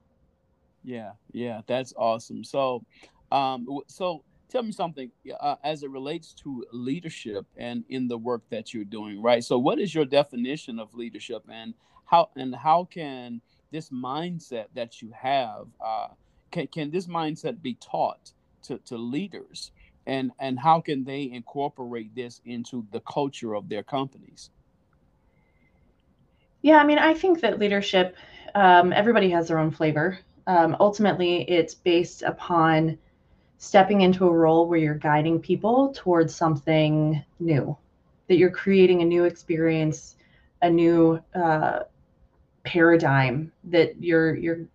Yeah, 0.83 1.11
yeah, 1.33 1.61
that's 1.67 1.93
awesome. 1.97 2.43
So, 2.43 2.83
um, 3.31 3.67
so 3.87 4.23
tell 4.49 4.63
me 4.63 4.71
something 4.71 5.11
uh, 5.39 5.55
as 5.63 5.83
it 5.83 5.89
relates 5.89 6.33
to 6.35 6.65
leadership 6.71 7.45
and 7.57 7.83
in 7.89 8.07
the 8.07 8.17
work 8.17 8.43
that 8.49 8.73
you're 8.73 8.85
doing, 8.85 9.21
right? 9.21 9.43
So, 9.43 9.59
what 9.59 9.79
is 9.79 9.93
your 9.93 10.05
definition 10.05 10.79
of 10.79 10.93
leadership, 10.93 11.43
and 11.51 11.73
how 12.07 12.29
and 12.35 12.55
how 12.55 12.85
can 12.85 13.41
this 13.71 13.89
mindset 13.89 14.65
that 14.73 15.01
you 15.01 15.11
have 15.11 15.67
uh, 15.85 16.07
can 16.51 16.67
can 16.67 16.89
this 16.89 17.05
mindset 17.07 17.61
be 17.61 17.75
taught 17.75 18.31
to 18.63 18.79
to 18.85 18.97
leaders, 18.97 19.71
and 20.07 20.31
and 20.39 20.57
how 20.57 20.81
can 20.81 21.03
they 21.03 21.29
incorporate 21.31 22.15
this 22.15 22.41
into 22.45 22.85
the 22.91 23.01
culture 23.01 23.55
of 23.55 23.69
their 23.69 23.83
companies? 23.83 24.49
Yeah, 26.61 26.77
I 26.77 26.85
mean, 26.85 26.97
I 26.97 27.13
think 27.13 27.41
that 27.41 27.59
leadership, 27.59 28.15
um, 28.55 28.91
everybody 28.91 29.29
has 29.29 29.47
their 29.49 29.59
own 29.59 29.71
flavor. 29.71 30.17
Um, 30.47 30.75
ultimately, 30.79 31.43
it's 31.43 31.75
based 31.75 32.23
upon 32.23 32.97
stepping 33.57 34.01
into 34.01 34.27
a 34.27 34.31
role 34.31 34.67
where 34.67 34.79
you're 34.79 34.95
guiding 34.95 35.39
people 35.39 35.93
towards 35.93 36.33
something 36.33 37.23
new, 37.39 37.77
that 38.27 38.37
you're 38.37 38.51
creating 38.51 39.01
a 39.01 39.05
new 39.05 39.25
experience, 39.25 40.15
a 40.61 40.69
new 40.69 41.19
uh, 41.35 41.79
paradigm, 42.67 43.51
that 43.63 44.03
you're 44.03 44.35
you're 44.35 44.67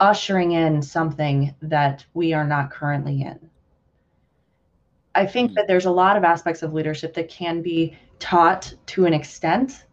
ushering 0.00 0.52
in 0.52 0.80
something 0.80 1.54
that 1.60 2.04
we 2.14 2.32
are 2.32 2.46
not 2.46 2.70
currently 2.70 3.22
in. 3.22 3.50
I 5.14 5.26
think 5.26 5.50
hmm. 5.50 5.54
that 5.54 5.66
there's 5.66 5.86
a 5.86 5.90
lot 5.90 6.16
of 6.16 6.22
aspects 6.22 6.62
of 6.62 6.72
leadership 6.72 7.14
that 7.14 7.28
can 7.28 7.60
be 7.60 7.96
taught 8.20 8.72
to 8.86 9.06
an 9.06 9.12
extent 9.12 9.84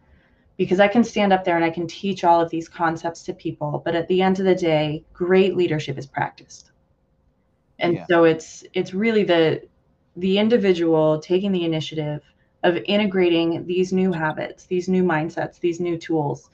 because 0.58 0.80
I 0.80 0.88
can 0.88 1.04
stand 1.04 1.34
up 1.34 1.44
there 1.44 1.56
and 1.56 1.66
I 1.66 1.70
can 1.70 1.88
teach 1.88 2.24
all 2.24 2.40
of 2.40 2.50
these 2.50 2.70
concepts 2.70 3.24
to 3.24 3.34
people, 3.34 3.82
but 3.84 3.96
at 3.96 4.08
the 4.08 4.22
end 4.22 4.40
of 4.40 4.46
the 4.46 4.56
day, 4.56 5.04
great 5.14 5.58
leadership 5.58 5.98
is 5.98 6.06
practiced. 6.06 6.72
And 7.80 7.96
yeah. 7.96 8.06
so 8.08 8.24
it's 8.24 8.64
it's 8.74 8.94
really 8.94 9.24
the 9.24 9.64
the 10.16 10.38
individual 10.38 11.20
taking 11.20 11.52
the 11.52 11.66
initiative 11.66 12.22
of 12.64 12.78
integrating 12.86 13.66
these 13.66 13.92
new 13.92 14.12
habits, 14.12 14.66
these 14.66 14.88
new 14.88 15.04
mindsets, 15.04 15.60
these 15.60 15.80
new 15.80 15.98
tools 15.98 16.50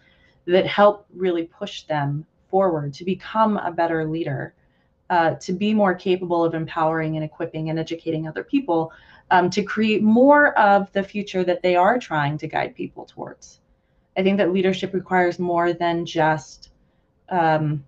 that 0.46 0.66
help 0.66 1.06
really 1.14 1.44
push 1.44 1.84
them 1.84 2.26
forward 2.50 2.94
to 2.94 3.06
become 3.06 3.58
a 3.58 3.72
better 3.72 4.06
leader, 4.06 4.54
uh, 5.10 5.36
to 5.36 5.54
be 5.54 5.74
more 5.74 5.94
capable 5.94 6.44
of 6.44 6.54
empowering 6.54 7.16
and 7.16 7.24
equipping 7.24 7.70
and 7.70 7.80
educating 7.80 8.28
other 8.28 8.44
people, 8.44 8.92
um, 9.30 9.50
to 9.50 9.64
create 9.64 10.04
more 10.04 10.58
of 10.58 10.92
the 10.94 11.04
future 11.04 11.44
that 11.44 11.62
they 11.62 11.76
are 11.76 11.98
trying 11.98 12.38
to 12.38 12.48
guide 12.48 12.76
people 12.76 13.06
towards. 13.06 13.60
I 14.18 14.24
think 14.24 14.38
that 14.38 14.52
leadership 14.52 14.94
requires 14.94 15.40
more 15.40 15.74
than 15.74 16.06
just 16.06 16.72
um, 17.30 17.86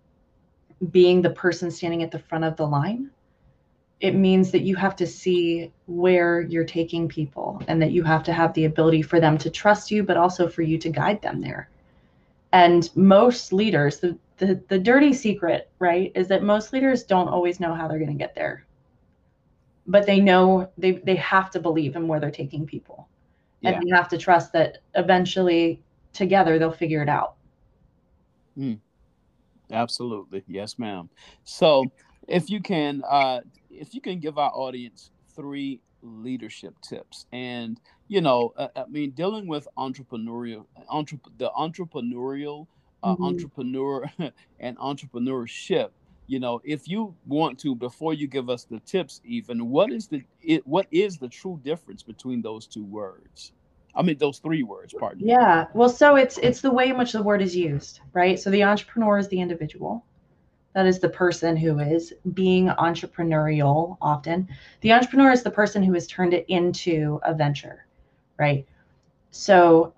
being 0.91 1.21
the 1.21 1.29
person 1.29 1.69
standing 1.69 2.03
at 2.03 2.11
the 2.11 2.19
front 2.19 2.45
of 2.45 2.55
the 2.55 2.65
line 2.65 3.09
it 4.03 4.15
means 4.15 4.51
that 4.51 4.63
you 4.63 4.75
have 4.75 4.97
to 4.97 5.07
see 5.07 5.71
where 5.85 6.41
you're 6.41 6.65
taking 6.65 7.07
people 7.07 7.61
and 7.69 7.81
that 7.81 7.91
you 7.91 8.03
have 8.03 8.21
to 8.23 8.33
have 8.33 8.53
the 8.53 8.65
ability 8.65 9.01
for 9.01 9.21
them 9.21 9.37
to 9.37 9.49
trust 9.49 9.89
you 9.89 10.03
but 10.03 10.17
also 10.17 10.49
for 10.49 10.61
you 10.61 10.77
to 10.77 10.89
guide 10.89 11.21
them 11.21 11.39
there 11.39 11.69
and 12.53 12.89
most 12.95 13.51
leaders 13.51 13.99
the 13.99 14.17
the, 14.37 14.63
the 14.67 14.79
dirty 14.79 15.13
secret 15.13 15.69
right 15.79 16.11
is 16.15 16.27
that 16.27 16.43
most 16.43 16.73
leaders 16.73 17.03
don't 17.03 17.27
always 17.27 17.59
know 17.59 17.73
how 17.73 17.87
they're 17.87 17.99
going 17.99 18.11
to 18.11 18.17
get 18.17 18.33
there. 18.35 18.65
But 19.85 20.05
they 20.05 20.19
know 20.19 20.71
they 20.77 20.93
they 20.93 21.15
have 21.17 21.51
to 21.51 21.59
believe 21.59 21.95
in 21.95 22.07
where 22.07 22.19
they're 22.19 22.31
taking 22.31 22.65
people. 22.65 23.09
And 23.63 23.87
yeah. 23.87 23.95
have 23.95 24.09
to 24.09 24.17
trust 24.17 24.51
that 24.53 24.79
eventually 24.95 25.81
together 26.11 26.59
they'll 26.59 26.71
figure 26.71 27.01
it 27.01 27.09
out. 27.09 27.35
Mm. 28.57 28.79
absolutely. 29.71 30.43
Yes 30.47 30.77
ma'am. 30.77 31.09
So 31.43 31.85
if 32.27 32.49
you 32.49 32.61
can 32.61 33.03
uh 33.09 33.41
if 33.69 33.93
you 33.93 34.01
can 34.01 34.19
give 34.19 34.37
our 34.37 34.51
audience 34.53 35.11
three 35.35 35.81
leadership 36.03 36.75
tips. 36.81 37.25
And 37.31 37.79
you 38.13 38.21
know 38.21 38.53
uh, 38.57 38.67
i 38.75 38.85
mean 38.87 39.09
dealing 39.11 39.47
with 39.47 39.67
entrepreneurial 39.77 40.65
entre- 40.89 41.17
the 41.37 41.49
entrepreneurial 41.57 42.67
uh, 43.01 43.13
mm-hmm. 43.13 43.23
entrepreneur 43.23 44.05
and 44.59 44.77
entrepreneurship 44.77 45.89
you 46.27 46.39
know 46.39 46.61
if 46.63 46.87
you 46.87 47.15
want 47.25 47.57
to 47.57 47.75
before 47.75 48.13
you 48.13 48.27
give 48.27 48.49
us 48.49 48.65
the 48.65 48.79
tips 48.81 49.19
even 49.25 49.69
what 49.69 49.91
is 49.91 50.07
the 50.07 50.21
it, 50.41 50.65
what 50.67 50.85
is 50.91 51.17
the 51.17 51.27
true 51.27 51.59
difference 51.63 52.03
between 52.03 52.41
those 52.41 52.67
two 52.67 52.85
words? 52.85 53.51
I 53.95 54.01
mean 54.01 54.17
those 54.17 54.39
three 54.39 54.63
words 54.63 54.93
pardon 54.97 55.27
yeah. 55.27 55.65
Well 55.73 55.89
so 55.89 56.15
it's 56.15 56.37
it's 56.37 56.61
the 56.61 56.71
way 56.71 56.89
in 56.89 56.97
which 56.97 57.11
the 57.11 57.21
word 57.21 57.41
is 57.41 57.55
used 57.55 57.99
right? 58.13 58.39
So 58.39 58.49
the 58.51 58.63
entrepreneur 58.63 59.17
is 59.17 59.27
the 59.27 59.41
individual 59.41 60.05
that 60.73 60.85
is 60.85 60.99
the 60.99 61.09
person 61.09 61.55
who 61.55 61.79
is 61.79 62.13
being 62.33 62.67
entrepreneurial 62.67 63.97
often. 64.01 64.47
The 64.81 64.91
entrepreneur 64.91 65.31
is 65.31 65.43
the 65.43 65.51
person 65.51 65.83
who 65.83 65.93
has 65.93 66.07
turned 66.07 66.33
it 66.33 66.45
into 66.47 67.19
a 67.23 67.33
venture, 67.33 67.85
right? 68.37 68.67
So, 69.31 69.93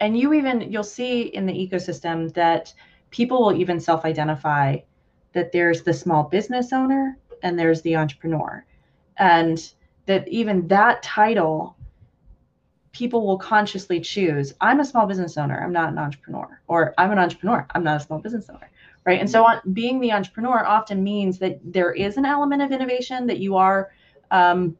and 0.00 0.18
you 0.18 0.32
even, 0.32 0.72
you'll 0.72 0.84
see 0.84 1.22
in 1.22 1.46
the 1.46 1.52
ecosystem 1.52 2.32
that 2.34 2.72
people 3.10 3.42
will 3.42 3.56
even 3.56 3.78
self 3.78 4.04
identify 4.04 4.78
that 5.32 5.52
there's 5.52 5.82
the 5.82 5.92
small 5.92 6.24
business 6.24 6.72
owner 6.72 7.18
and 7.42 7.58
there's 7.58 7.82
the 7.82 7.96
entrepreneur. 7.96 8.64
And 9.18 9.72
that 10.06 10.26
even 10.28 10.66
that 10.68 11.02
title, 11.02 11.76
people 12.92 13.26
will 13.26 13.38
consciously 13.38 14.00
choose 14.00 14.54
I'm 14.60 14.80
a 14.80 14.84
small 14.84 15.06
business 15.06 15.36
owner, 15.36 15.62
I'm 15.62 15.72
not 15.72 15.90
an 15.90 15.98
entrepreneur, 15.98 16.60
or 16.68 16.94
I'm 16.96 17.12
an 17.12 17.18
entrepreneur, 17.18 17.66
I'm 17.74 17.84
not 17.84 18.00
a 18.00 18.04
small 18.04 18.18
business 18.18 18.48
owner 18.48 18.70
right? 19.06 19.20
And 19.20 19.30
so 19.30 19.46
on, 19.46 19.60
being 19.72 20.00
the 20.00 20.12
entrepreneur 20.12 20.66
often 20.66 21.02
means 21.02 21.38
that 21.38 21.60
there 21.64 21.92
is 21.92 22.16
an 22.16 22.26
element 22.26 22.60
of 22.60 22.72
innovation 22.72 23.26
that 23.28 23.38
you 23.38 23.56
are 23.56 23.92
um, 24.30 24.76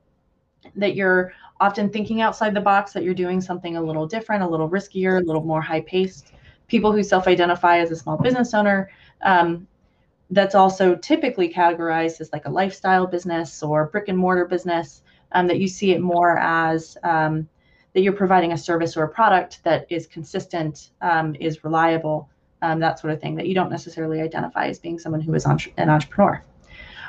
that 0.74 0.96
you're 0.96 1.32
often 1.60 1.88
thinking 1.88 2.20
outside 2.20 2.52
the 2.52 2.60
box 2.60 2.92
that 2.92 3.04
you're 3.04 3.14
doing 3.14 3.40
something 3.40 3.76
a 3.76 3.82
little 3.82 4.06
different 4.06 4.42
a 4.42 4.48
little 4.48 4.68
riskier 4.68 5.22
a 5.22 5.24
little 5.24 5.44
more 5.44 5.62
high 5.62 5.80
paced 5.80 6.32
people 6.66 6.92
who 6.92 7.02
self-identify 7.02 7.78
as 7.78 7.92
a 7.92 7.96
small 7.96 8.18
business 8.18 8.52
owner 8.52 8.90
um, 9.22 9.66
that's 10.30 10.56
also 10.56 10.96
typically 10.96 11.48
categorized 11.48 12.20
as 12.20 12.30
like 12.32 12.46
a 12.46 12.50
lifestyle 12.50 13.06
business 13.06 13.62
or 13.62 13.86
brick 13.86 14.08
and 14.08 14.18
mortar 14.18 14.44
business 14.44 15.02
um, 15.32 15.46
that 15.46 15.60
you 15.60 15.68
see 15.68 15.92
it 15.92 16.00
more 16.00 16.36
as 16.38 16.98
um, 17.04 17.48
that 17.94 18.00
you're 18.02 18.12
providing 18.12 18.52
a 18.52 18.58
service 18.58 18.96
or 18.96 19.04
a 19.04 19.08
product 19.08 19.62
that 19.62 19.86
is 19.88 20.08
consistent 20.08 20.90
um, 21.00 21.36
is 21.38 21.62
reliable 21.62 22.28
um, 22.62 22.80
that 22.80 22.98
sort 22.98 23.12
of 23.12 23.20
thing, 23.20 23.34
that 23.36 23.46
you 23.46 23.54
don't 23.54 23.70
necessarily 23.70 24.20
identify 24.20 24.66
as 24.66 24.78
being 24.78 24.98
someone 24.98 25.20
who 25.20 25.34
is 25.34 25.46
entre- 25.46 25.72
an 25.76 25.90
entrepreneur. 25.90 26.42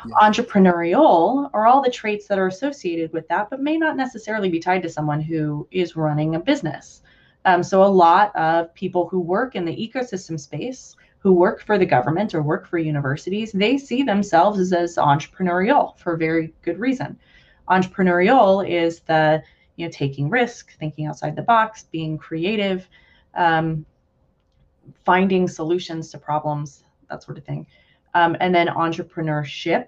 Yeah. 0.07 0.15
Entrepreneurial 0.21 1.49
are 1.53 1.65
all 1.65 1.81
the 1.81 1.91
traits 1.91 2.27
that 2.27 2.37
are 2.37 2.47
associated 2.47 3.11
with 3.13 3.27
that, 3.29 3.49
but 3.49 3.61
may 3.61 3.77
not 3.77 3.97
necessarily 3.97 4.49
be 4.49 4.59
tied 4.59 4.83
to 4.83 4.89
someone 4.89 5.21
who 5.21 5.67
is 5.71 5.95
running 5.95 6.35
a 6.35 6.39
business. 6.39 7.01
Um, 7.45 7.63
so, 7.63 7.83
a 7.83 7.85
lot 7.85 8.35
of 8.35 8.73
people 8.73 9.07
who 9.07 9.19
work 9.19 9.55
in 9.55 9.65
the 9.65 9.75
ecosystem 9.75 10.39
space, 10.39 10.95
who 11.19 11.33
work 11.33 11.61
for 11.61 11.77
the 11.77 11.85
government 11.85 12.35
or 12.35 12.41
work 12.41 12.67
for 12.67 12.77
universities, 12.77 13.51
they 13.51 13.77
see 13.77 14.03
themselves 14.03 14.59
as, 14.59 14.73
as 14.73 14.97
entrepreneurial 14.97 15.97
for 15.97 16.17
very 16.17 16.53
good 16.61 16.79
reason. 16.79 17.17
Entrepreneurial 17.69 18.67
is 18.67 18.99
the 19.01 19.41
you 19.77 19.85
know 19.85 19.91
taking 19.91 20.29
risk, 20.29 20.77
thinking 20.77 21.05
outside 21.05 21.35
the 21.35 21.41
box, 21.41 21.83
being 21.91 22.17
creative, 22.17 22.87
um, 23.33 23.85
finding 25.07 25.47
solutions 25.47 26.11
to 26.11 26.17
problems, 26.17 26.83
that 27.09 27.23
sort 27.23 27.37
of 27.37 27.45
thing. 27.45 27.65
Um, 28.13 28.35
and 28.41 28.53
then 28.53 28.67
entrepreneurship 28.67 29.87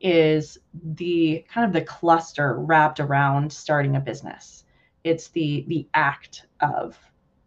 is 0.00 0.56
the 0.94 1.44
kind 1.52 1.66
of 1.66 1.74
the 1.74 1.82
cluster 1.82 2.54
wrapped 2.58 2.98
around 2.98 3.52
starting 3.52 3.96
a 3.96 4.00
business. 4.00 4.64
It's 5.04 5.28
the 5.28 5.66
the 5.68 5.86
act 5.92 6.46
of 6.60 6.98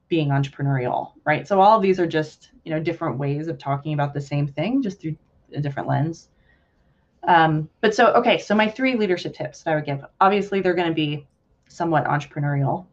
being 0.07 0.29
entrepreneurial, 0.29 1.13
right? 1.25 1.47
So 1.47 1.59
all 1.59 1.77
of 1.77 1.81
these 1.81 1.99
are 1.99 2.07
just 2.07 2.51
you 2.63 2.71
know 2.71 2.79
different 2.79 3.17
ways 3.17 3.47
of 3.47 3.57
talking 3.57 3.93
about 3.93 4.13
the 4.13 4.21
same 4.21 4.47
thing, 4.47 4.83
just 4.83 5.01
through 5.01 5.15
a 5.55 5.59
different 5.59 5.89
lens. 5.89 6.29
Um, 7.27 7.69
but 7.81 7.95
so 7.95 8.13
okay, 8.13 8.37
so 8.37 8.53
my 8.53 8.69
three 8.69 8.95
leadership 8.95 9.33
tips 9.33 9.63
that 9.63 9.71
I 9.71 9.75
would 9.75 9.85
give. 9.85 10.05
Obviously, 10.21 10.61
they're 10.61 10.75
going 10.75 10.89
to 10.89 10.93
be 10.93 11.27
somewhat 11.69 12.05
entrepreneurial, 12.05 12.85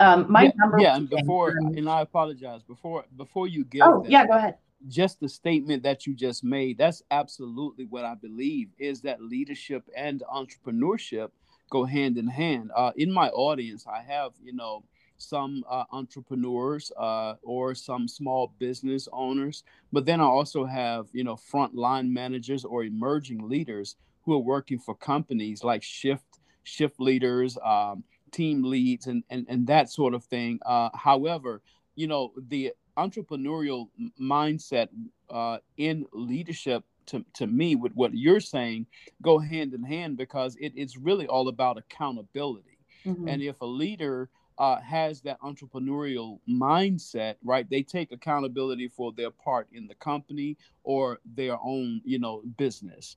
um, 0.00 0.26
my 0.30 0.44
yeah, 0.44 0.50
number 0.56 0.80
yeah, 0.80 0.96
and 0.96 1.08
before 1.08 1.50
and 1.50 1.88
I 1.88 2.02
apologize 2.02 2.62
before 2.62 3.04
before 3.16 3.48
you 3.48 3.64
give. 3.64 3.82
Oh 3.84 4.02
that, 4.02 4.10
yeah, 4.10 4.26
go 4.26 4.34
ahead. 4.34 4.56
Just 4.86 5.20
the 5.20 5.28
statement 5.28 5.82
that 5.82 6.06
you 6.06 6.14
just 6.14 6.44
made. 6.44 6.78
That's 6.78 7.02
absolutely 7.10 7.86
what 7.86 8.04
I 8.04 8.14
believe 8.14 8.68
is 8.78 9.00
that 9.02 9.22
leadership 9.22 9.82
and 9.96 10.22
entrepreneurship 10.32 11.30
go 11.70 11.84
hand 11.84 12.16
in 12.16 12.28
hand. 12.28 12.70
Uh, 12.74 12.92
in 12.96 13.12
my 13.12 13.28
audience, 13.30 13.86
I 13.86 14.02
have 14.02 14.32
you 14.42 14.52
know 14.52 14.84
some 15.16 15.64
uh, 15.68 15.84
entrepreneurs 15.90 16.92
uh, 16.96 17.34
or 17.42 17.74
some 17.74 18.06
small 18.06 18.52
business 18.58 19.08
owners, 19.12 19.64
but 19.92 20.06
then 20.06 20.20
I 20.20 20.24
also 20.24 20.64
have 20.64 21.06
you 21.12 21.24
know 21.24 21.36
frontline 21.36 22.10
managers 22.10 22.64
or 22.64 22.84
emerging 22.84 23.48
leaders 23.48 23.96
who 24.22 24.34
are 24.34 24.38
working 24.38 24.78
for 24.78 24.94
companies 24.94 25.64
like 25.64 25.82
Shift 25.82 26.24
Shift 26.62 27.00
Leaders. 27.00 27.56
Um, 27.64 28.04
team 28.32 28.62
leads 28.62 29.06
and 29.06 29.24
and, 29.30 29.46
and 29.48 29.66
that 29.66 29.90
sort 29.90 30.14
of 30.14 30.24
thing. 30.24 30.60
Uh, 30.64 30.90
however, 30.94 31.62
you 31.94 32.06
know 32.06 32.32
the 32.48 32.72
entrepreneurial 32.96 33.88
mindset 34.20 34.88
uh, 35.30 35.58
in 35.76 36.04
leadership 36.12 36.84
to, 37.06 37.24
to 37.32 37.46
me 37.46 37.74
with 37.74 37.92
what 37.94 38.14
you're 38.14 38.40
saying 38.40 38.86
go 39.22 39.38
hand 39.38 39.72
in 39.72 39.82
hand 39.82 40.16
because 40.16 40.56
it, 40.56 40.72
it's 40.76 40.96
really 40.96 41.26
all 41.26 41.48
about 41.48 41.78
accountability 41.78 42.78
mm-hmm. 43.04 43.28
and 43.28 43.42
if 43.42 43.60
a 43.60 43.66
leader 43.66 44.28
uh, 44.58 44.80
has 44.80 45.20
that 45.22 45.40
entrepreneurial 45.40 46.38
mindset 46.48 47.36
right 47.42 47.70
they 47.70 47.82
take 47.82 48.12
accountability 48.12 48.88
for 48.88 49.12
their 49.12 49.30
part 49.30 49.68
in 49.72 49.86
the 49.86 49.94
company 49.94 50.56
or 50.82 51.18
their 51.34 51.56
own 51.62 52.00
you 52.04 52.18
know 52.18 52.42
business 52.58 53.16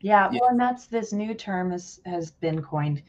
yeah, 0.00 0.28
yeah. 0.32 0.38
well 0.40 0.50
and 0.50 0.60
that's 0.60 0.86
this 0.86 1.12
new 1.12 1.34
term 1.34 1.70
has 1.70 2.00
has 2.06 2.30
been 2.30 2.62
coined 2.62 3.02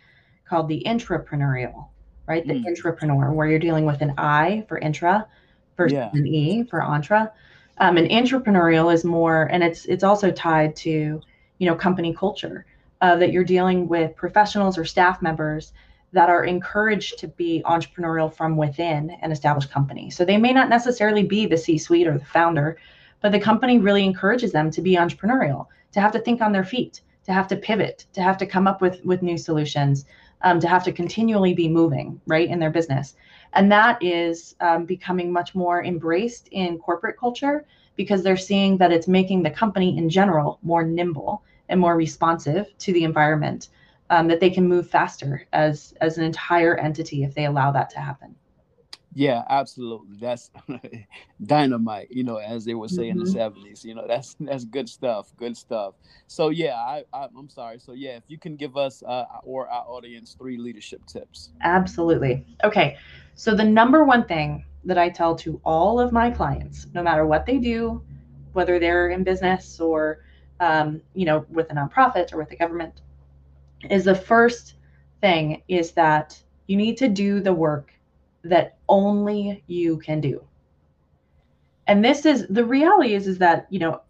called 0.47 0.67
the 0.67 0.84
intrapreneurial 0.86 1.88
right 2.27 2.47
the 2.47 2.53
mm. 2.53 2.65
intrapreneur 2.65 3.34
where 3.34 3.47
you're 3.47 3.60
dealing 3.60 3.86
with 3.86 4.01
an 4.01 4.13
i 4.17 4.63
for 4.67 4.77
intra 4.79 5.27
versus 5.77 5.93
yeah. 5.93 6.10
an 6.13 6.25
e 6.27 6.63
for 6.63 6.81
intra 6.81 7.31
um, 7.77 7.97
and 7.97 8.10
entrepreneurial 8.10 8.93
is 8.93 9.03
more, 9.03 9.43
and 9.51 9.63
it's 9.63 9.86
it's 9.86 10.03
also 10.03 10.31
tied 10.31 10.75
to 10.77 11.21
you 11.58 11.67
know 11.67 11.75
company 11.75 12.13
culture 12.13 12.65
uh, 13.01 13.15
that 13.17 13.31
you're 13.31 13.43
dealing 13.43 13.88
with 13.88 14.15
professionals 14.15 14.77
or 14.77 14.86
staff 14.86 15.21
members 15.21 15.73
that 16.13 16.29
are 16.29 16.45
encouraged 16.45 17.19
to 17.19 17.27
be 17.27 17.62
entrepreneurial 17.65 18.34
from 18.34 18.55
within 18.55 19.10
an 19.21 19.31
established 19.31 19.69
company. 19.69 20.10
So 20.10 20.23
they 20.23 20.38
may 20.38 20.53
not 20.53 20.69
necessarily 20.69 21.23
be 21.23 21.45
the 21.45 21.58
C-suite 21.58 22.08
or 22.08 22.17
the 22.17 22.23
founder, 22.25 22.77
but 23.21 23.34
the 23.34 23.39
company 23.39 23.79
really 23.79 24.05
encourages 24.05 24.53
them 24.53 24.71
to 24.71 24.81
be 24.81 24.95
entrepreneurial, 24.95 25.67
to 25.91 25.99
have 25.99 26.13
to 26.13 26.19
think 26.19 26.41
on 26.41 26.53
their 26.53 26.63
feet, 26.63 27.01
to 27.25 27.34
have 27.34 27.49
to 27.49 27.58
pivot, 27.58 28.05
to 28.13 28.21
have 28.21 28.38
to 28.38 28.45
come 28.45 28.67
up 28.67 28.79
with 28.79 29.03
with 29.03 29.21
new 29.21 29.38
solutions, 29.38 30.05
um, 30.41 30.60
to 30.60 30.67
have 30.67 30.84
to 30.84 30.91
continually 30.91 31.54
be 31.54 31.67
moving 31.67 32.19
right 32.28 32.50
in 32.50 32.60
their 32.60 32.69
business. 32.69 33.15
And 33.54 33.71
that 33.71 34.02
is 34.04 34.56
um, 34.60 34.86
becoming 34.86 35.32
much 35.32 35.56
more 35.56 35.84
embraced 35.84 36.50
in 36.52 36.78
corporate 36.78 37.17
culture 37.17 37.65
because 37.95 38.24
they're 38.24 38.38
seeing 38.38 38.78
that 38.78 38.91
it's 38.91 39.08
making 39.08 39.43
the 39.43 39.50
company 39.50 39.98
in 39.98 40.10
general 40.10 40.60
more 40.62 40.84
nimble 40.84 41.43
and 41.69 41.80
more 41.80 41.95
responsive 41.95 42.78
to 42.80 42.93
the 42.93 43.04
environment, 43.04 43.69
um, 44.10 44.28
that 44.28 44.39
they 44.39 44.50
can 44.50 44.67
move 44.67 44.89
faster 44.89 45.48
as 45.54 45.93
as 46.02 46.17
an 46.17 46.24
entire 46.24 46.76
entity 46.78 47.24
if 47.24 47.34
they 47.34 47.45
allow 47.45 47.71
that 47.71 47.89
to 47.89 48.00
happen. 48.00 48.36
Yeah, 49.17 49.43
absolutely. 49.49 50.17
That's 50.19 50.51
dynamite, 51.45 52.12
you 52.12 52.25
know, 52.25 52.36
as 52.36 52.65
they 52.65 52.73
would 52.73 52.89
say 52.89 53.04
mm-hmm. 53.04 53.21
in 53.21 53.23
the 53.23 53.32
70s. 53.32 53.56
Mm-hmm. 53.56 53.88
You 53.88 53.95
know, 53.95 54.06
that's 54.08 54.36
that's 54.41 54.65
good 54.65 54.89
stuff. 54.89 55.32
Good 55.38 55.56
stuff. 55.56 55.95
So 56.28 56.49
yeah, 56.49 56.75
I, 56.75 57.06
I 57.13 57.23
am 57.23 57.47
sorry. 57.47 57.80
So 57.80 57.93
yeah, 57.93 58.17
if 58.17 58.23
you 58.28 58.38
can 58.38 58.58
give 58.58 58.75
us 58.75 59.01
uh, 59.04 59.23
or 59.43 59.69
our 59.69 59.86
audience 59.88 60.36
three 60.38 60.58
leadership 60.58 61.06
tips. 61.06 61.51
Absolutely. 61.63 62.45
Okay. 62.65 62.97
So 63.36 63.56
the 63.56 63.63
number 63.63 64.04
one 64.04 64.25
thing 64.25 64.65
that 64.84 64.97
I 64.97 65.10
tell 65.10 65.34
to 65.38 65.62
all 65.63 65.97
of 65.97 66.12
my 66.12 66.30
clients, 66.30 66.88
no 66.93 67.01
matter 67.01 67.25
what 67.25 67.45
they 67.45 67.58
do, 67.58 68.04
whether 68.51 68.80
they're 68.80 69.10
in 69.10 69.23
business 69.23 69.80
or 69.80 70.25
um, 70.60 71.01
you 71.13 71.25
know, 71.25 71.45
with 71.49 71.71
a 71.71 71.73
nonprofit 71.73 72.34
or 72.34 72.38
with 72.38 72.49
the 72.49 72.58
government, 72.58 73.01
is 73.89 74.04
the 74.04 74.15
first 74.15 74.75
thing 75.21 75.62
is 75.69 75.91
that 75.91 76.38
you 76.67 76.75
need 76.75 76.97
to 76.97 77.08
do 77.08 77.39
the 77.39 77.54
work 77.54 77.93
that 78.45 78.77
only 78.88 79.63
you 79.67 79.97
can 79.97 80.21
do. 80.21 80.43
And 81.88 82.03
this 82.03 82.25
is 82.25 82.47
the 82.49 82.65
reality 82.65 83.13
is 83.13 83.27
is 83.27 83.38
that, 83.39 83.67
you 83.69 83.79
know, 83.79 84.01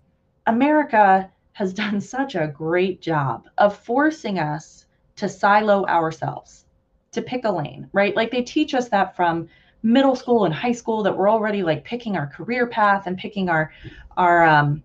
America 0.46 1.30
has 1.54 1.74
done 1.84 2.00
such 2.00 2.36
a 2.36 2.48
great 2.48 3.02
job 3.02 3.48
of 3.58 3.78
forcing 3.78 4.40
us 4.40 4.86
to 5.16 5.30
silo 5.30 5.86
ourselves, 5.86 6.66
to 7.12 7.22
pick 7.22 7.46
a 7.46 7.52
lane, 7.52 7.90
right? 7.94 8.16
Like 8.16 8.32
they 8.32 8.42
teach 8.42 8.74
us 8.74 8.90
that 8.90 9.16
from 9.16 9.48
middle 9.86 10.16
school 10.16 10.46
and 10.46 10.54
high 10.54 10.72
school 10.72 11.04
that 11.04 11.16
we're 11.16 11.30
already 11.30 11.62
like 11.62 11.84
picking 11.84 12.18
our 12.18 12.26
career 12.26 12.66
path 12.66 13.06
and 13.06 13.18
picking 13.18 13.50
our 13.50 13.72
our 14.18 14.44
um 14.44 14.82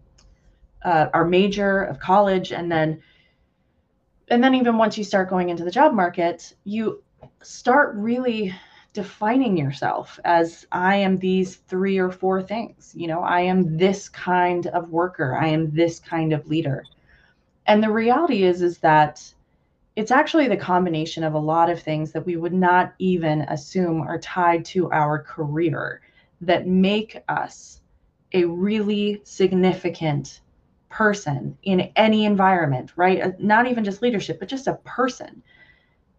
uh, 0.84 1.06
our 1.14 1.24
major 1.24 1.82
of 1.82 1.98
college 1.98 2.52
and 2.52 2.70
then 2.70 3.00
and 4.28 4.44
then 4.44 4.54
even 4.54 4.76
once 4.76 4.98
you 4.98 5.04
start 5.04 5.30
going 5.30 5.48
into 5.48 5.64
the 5.64 5.70
job 5.70 5.94
market 5.94 6.54
you 6.64 7.02
start 7.42 7.94
really 7.96 8.54
defining 8.92 9.56
yourself 9.56 10.18
as 10.24 10.66
I 10.72 10.96
am 10.96 11.18
these 11.18 11.56
three 11.56 11.98
or 11.98 12.10
four 12.10 12.42
things. 12.42 12.92
You 12.96 13.06
know, 13.06 13.20
I 13.20 13.42
am 13.42 13.76
this 13.76 14.08
kind 14.08 14.66
of 14.68 14.90
worker, 14.90 15.36
I 15.36 15.48
am 15.48 15.70
this 15.70 16.00
kind 16.00 16.32
of 16.32 16.48
leader. 16.48 16.84
And 17.66 17.82
the 17.82 17.90
reality 17.90 18.42
is 18.42 18.62
is 18.62 18.78
that 18.78 19.32
it's 19.96 20.10
actually 20.10 20.48
the 20.48 20.56
combination 20.56 21.24
of 21.24 21.34
a 21.34 21.38
lot 21.38 21.70
of 21.70 21.80
things 21.80 22.12
that 22.12 22.26
we 22.26 22.36
would 22.36 22.52
not 22.52 22.94
even 22.98 23.42
assume 23.42 24.02
are 24.02 24.18
tied 24.18 24.64
to 24.66 24.90
our 24.90 25.22
career 25.22 26.00
that 26.40 26.66
make 26.66 27.22
us 27.28 27.82
a 28.32 28.44
really 28.44 29.20
significant 29.24 30.40
person 30.88 31.56
in 31.62 31.92
any 31.96 32.24
environment, 32.24 32.92
right? 32.96 33.38
Not 33.40 33.66
even 33.66 33.84
just 33.84 34.02
leadership, 34.02 34.40
but 34.40 34.48
just 34.48 34.66
a 34.66 34.80
person 34.84 35.42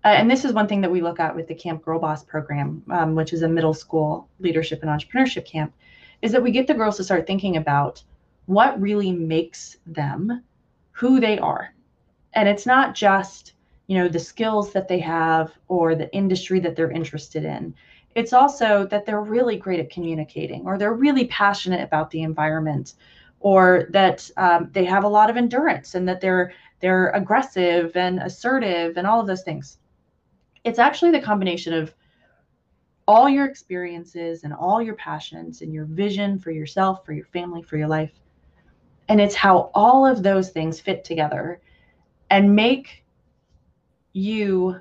uh, 0.04 0.08
and 0.08 0.30
this 0.30 0.46
is 0.46 0.54
one 0.54 0.68
thing 0.68 0.82
that 0.82 0.92
we 0.92 1.02
look 1.02 1.20
at 1.20 1.36
with 1.36 1.48
the 1.48 1.54
Camp 1.54 1.84
Girl 1.84 2.00
Boss 2.00 2.24
program, 2.24 2.84
um, 2.90 3.14
which 3.14 3.34
is 3.34 3.44
a 3.44 3.48
middle 3.48 3.74
school 3.74 4.28
leadership 4.40 4.82
and 4.82 4.90
entrepreneurship 4.90 5.46
camp, 5.46 5.74
is 6.22 6.32
that 6.32 6.42
we 6.42 6.52
get 6.52 6.66
the 6.66 6.74
girls 6.74 6.98
to 6.98 7.04
start 7.04 7.28
thinking 7.28 7.58
about 7.58 8.04
what 8.48 8.82
really 8.82 9.12
makes 9.12 9.78
them 9.86 10.44
who 10.92 11.20
they 11.20 11.38
are. 11.38 11.74
And 12.34 12.50
it's 12.50 12.66
not 12.66 12.96
just, 12.96 13.54
you 13.88 13.98
know, 13.98 14.08
the 14.08 14.20
skills 14.20 14.74
that 14.74 14.88
they 14.88 15.00
have 15.00 15.52
or 15.68 15.94
the 15.94 16.12
industry 16.16 16.60
that 16.62 16.76
they're 16.76 16.92
interested 16.92 17.46
in. 17.46 17.74
It's 18.16 18.34
also 18.34 18.88
that 18.88 19.06
they're 19.06 19.22
really 19.22 19.56
great 19.56 19.80
at 19.80 19.90
communicating 19.90 20.66
or 20.66 20.78
they're 20.78 20.94
really 20.94 21.26
passionate 21.28 21.82
about 21.82 22.10
the 22.10 22.24
environment 22.24 22.96
or 23.40 23.88
that 23.90 24.30
um, 24.38 24.70
they 24.74 24.86
have 24.86 25.04
a 25.04 25.08
lot 25.08 25.30
of 25.30 25.38
endurance 25.38 25.96
and 25.96 26.08
that 26.08 26.22
they're 26.22 26.54
they're 26.80 27.10
aggressive 27.10 27.96
and 27.96 28.20
assertive 28.20 28.98
and 28.98 29.06
all 29.06 29.20
of 29.20 29.28
those 29.28 29.44
things 29.44 29.78
it's 30.64 30.80
actually 30.80 31.12
the 31.12 31.22
combination 31.22 31.74
of 31.74 31.94
all 33.08 33.28
your 33.28 33.46
experiences 33.46 34.44
and 34.44 34.54
all 34.54 34.82
your 34.82 34.96
passions 34.96 35.62
and 35.62 35.74
your 35.74 35.86
vision 35.86 36.38
for 36.38 36.52
yourself, 36.52 37.06
for 37.06 37.14
your 37.14 37.26
family, 37.26 37.62
for 37.62 37.78
your 37.78 37.88
life. 37.88 38.12
And 39.10 39.20
it's 39.20 39.36
how 39.36 39.72
all 39.74 40.06
of 40.06 40.24
those 40.24 40.50
things 40.50 40.80
fit 40.80 41.04
together 41.04 41.60
and 42.30 42.56
make 42.56 43.04
you 44.14 44.80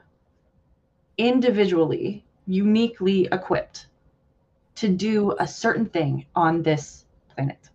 individually, 1.18 2.24
uniquely 2.46 3.28
equipped 3.32 3.86
to 4.76 4.88
do 4.88 5.34
a 5.38 5.46
certain 5.46 5.86
thing 5.86 6.26
on 6.36 6.62
this 6.62 7.06
planet. 7.34 7.70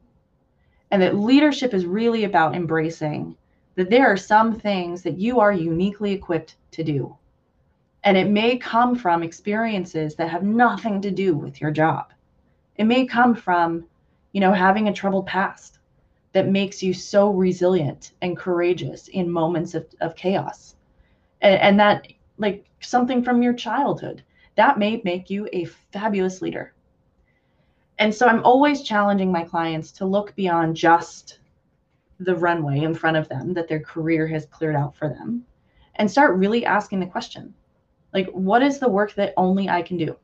And 0.91 1.01
that 1.01 1.15
leadership 1.17 1.73
is 1.73 1.85
really 1.85 2.23
about 2.23 2.55
embracing 2.55 3.35
that 3.75 3.89
there 3.89 4.07
are 4.07 4.17
some 4.17 4.57
things 4.57 5.01
that 5.03 5.17
you 5.17 5.39
are 5.39 5.51
uniquely 5.51 6.13
equipped 6.13 6.55
to 6.71 6.83
do 6.83 7.15
and 8.05 8.15
it 8.15 8.29
may 8.29 8.55
come 8.55 8.95
from 8.95 9.23
experiences 9.23 10.15
that 10.15 10.29
have 10.29 10.43
nothing 10.43 11.01
to 11.01 11.09
do 11.09 11.35
with 11.35 11.59
your 11.59 11.71
job. 11.71 12.13
It 12.77 12.83
may 12.83 13.07
come 13.07 13.33
from, 13.33 13.85
you 14.31 14.39
know, 14.39 14.53
having 14.53 14.87
a 14.87 14.93
troubled 14.93 15.25
past 15.25 15.79
that 16.31 16.47
makes 16.47 16.83
you 16.83 16.93
so 16.93 17.31
resilient 17.31 18.11
and 18.21 18.37
courageous 18.37 19.07
in 19.07 19.29
moments 19.29 19.73
of, 19.73 19.87
of 20.01 20.15
chaos. 20.15 20.75
And, 21.41 21.59
and 21.59 21.79
that, 21.79 22.07
like 22.37 22.65
something 22.79 23.23
from 23.23 23.41
your 23.41 23.53
childhood, 23.53 24.21
that 24.55 24.77
may 24.77 25.01
make 25.03 25.31
you 25.31 25.49
a 25.51 25.65
fabulous 25.65 26.43
leader. 26.43 26.73
And 27.97 28.13
so 28.13 28.27
I'm 28.27 28.43
always 28.43 28.83
challenging 28.83 29.31
my 29.31 29.43
clients 29.43 29.91
to 29.93 30.05
look 30.05 30.35
beyond 30.35 30.75
just 30.75 31.39
the 32.19 32.35
runway 32.35 32.81
in 32.81 32.93
front 32.93 33.17
of 33.17 33.27
them 33.29 33.53
that 33.55 33.67
their 33.67 33.79
career 33.79 34.27
has 34.27 34.45
cleared 34.45 34.75
out 34.75 34.95
for 34.95 35.09
them 35.09 35.43
and 35.95 36.11
start 36.11 36.37
really 36.37 36.65
asking 36.65 36.99
the 36.99 37.05
question 37.07 37.53
like, 38.15 38.30
what 38.30 38.63
is 38.63 38.80
the 38.80 38.88
work 38.88 39.13
that 39.15 39.34
only 39.36 39.67
I 39.67 39.82
can 39.82 39.97
do? 39.97 40.15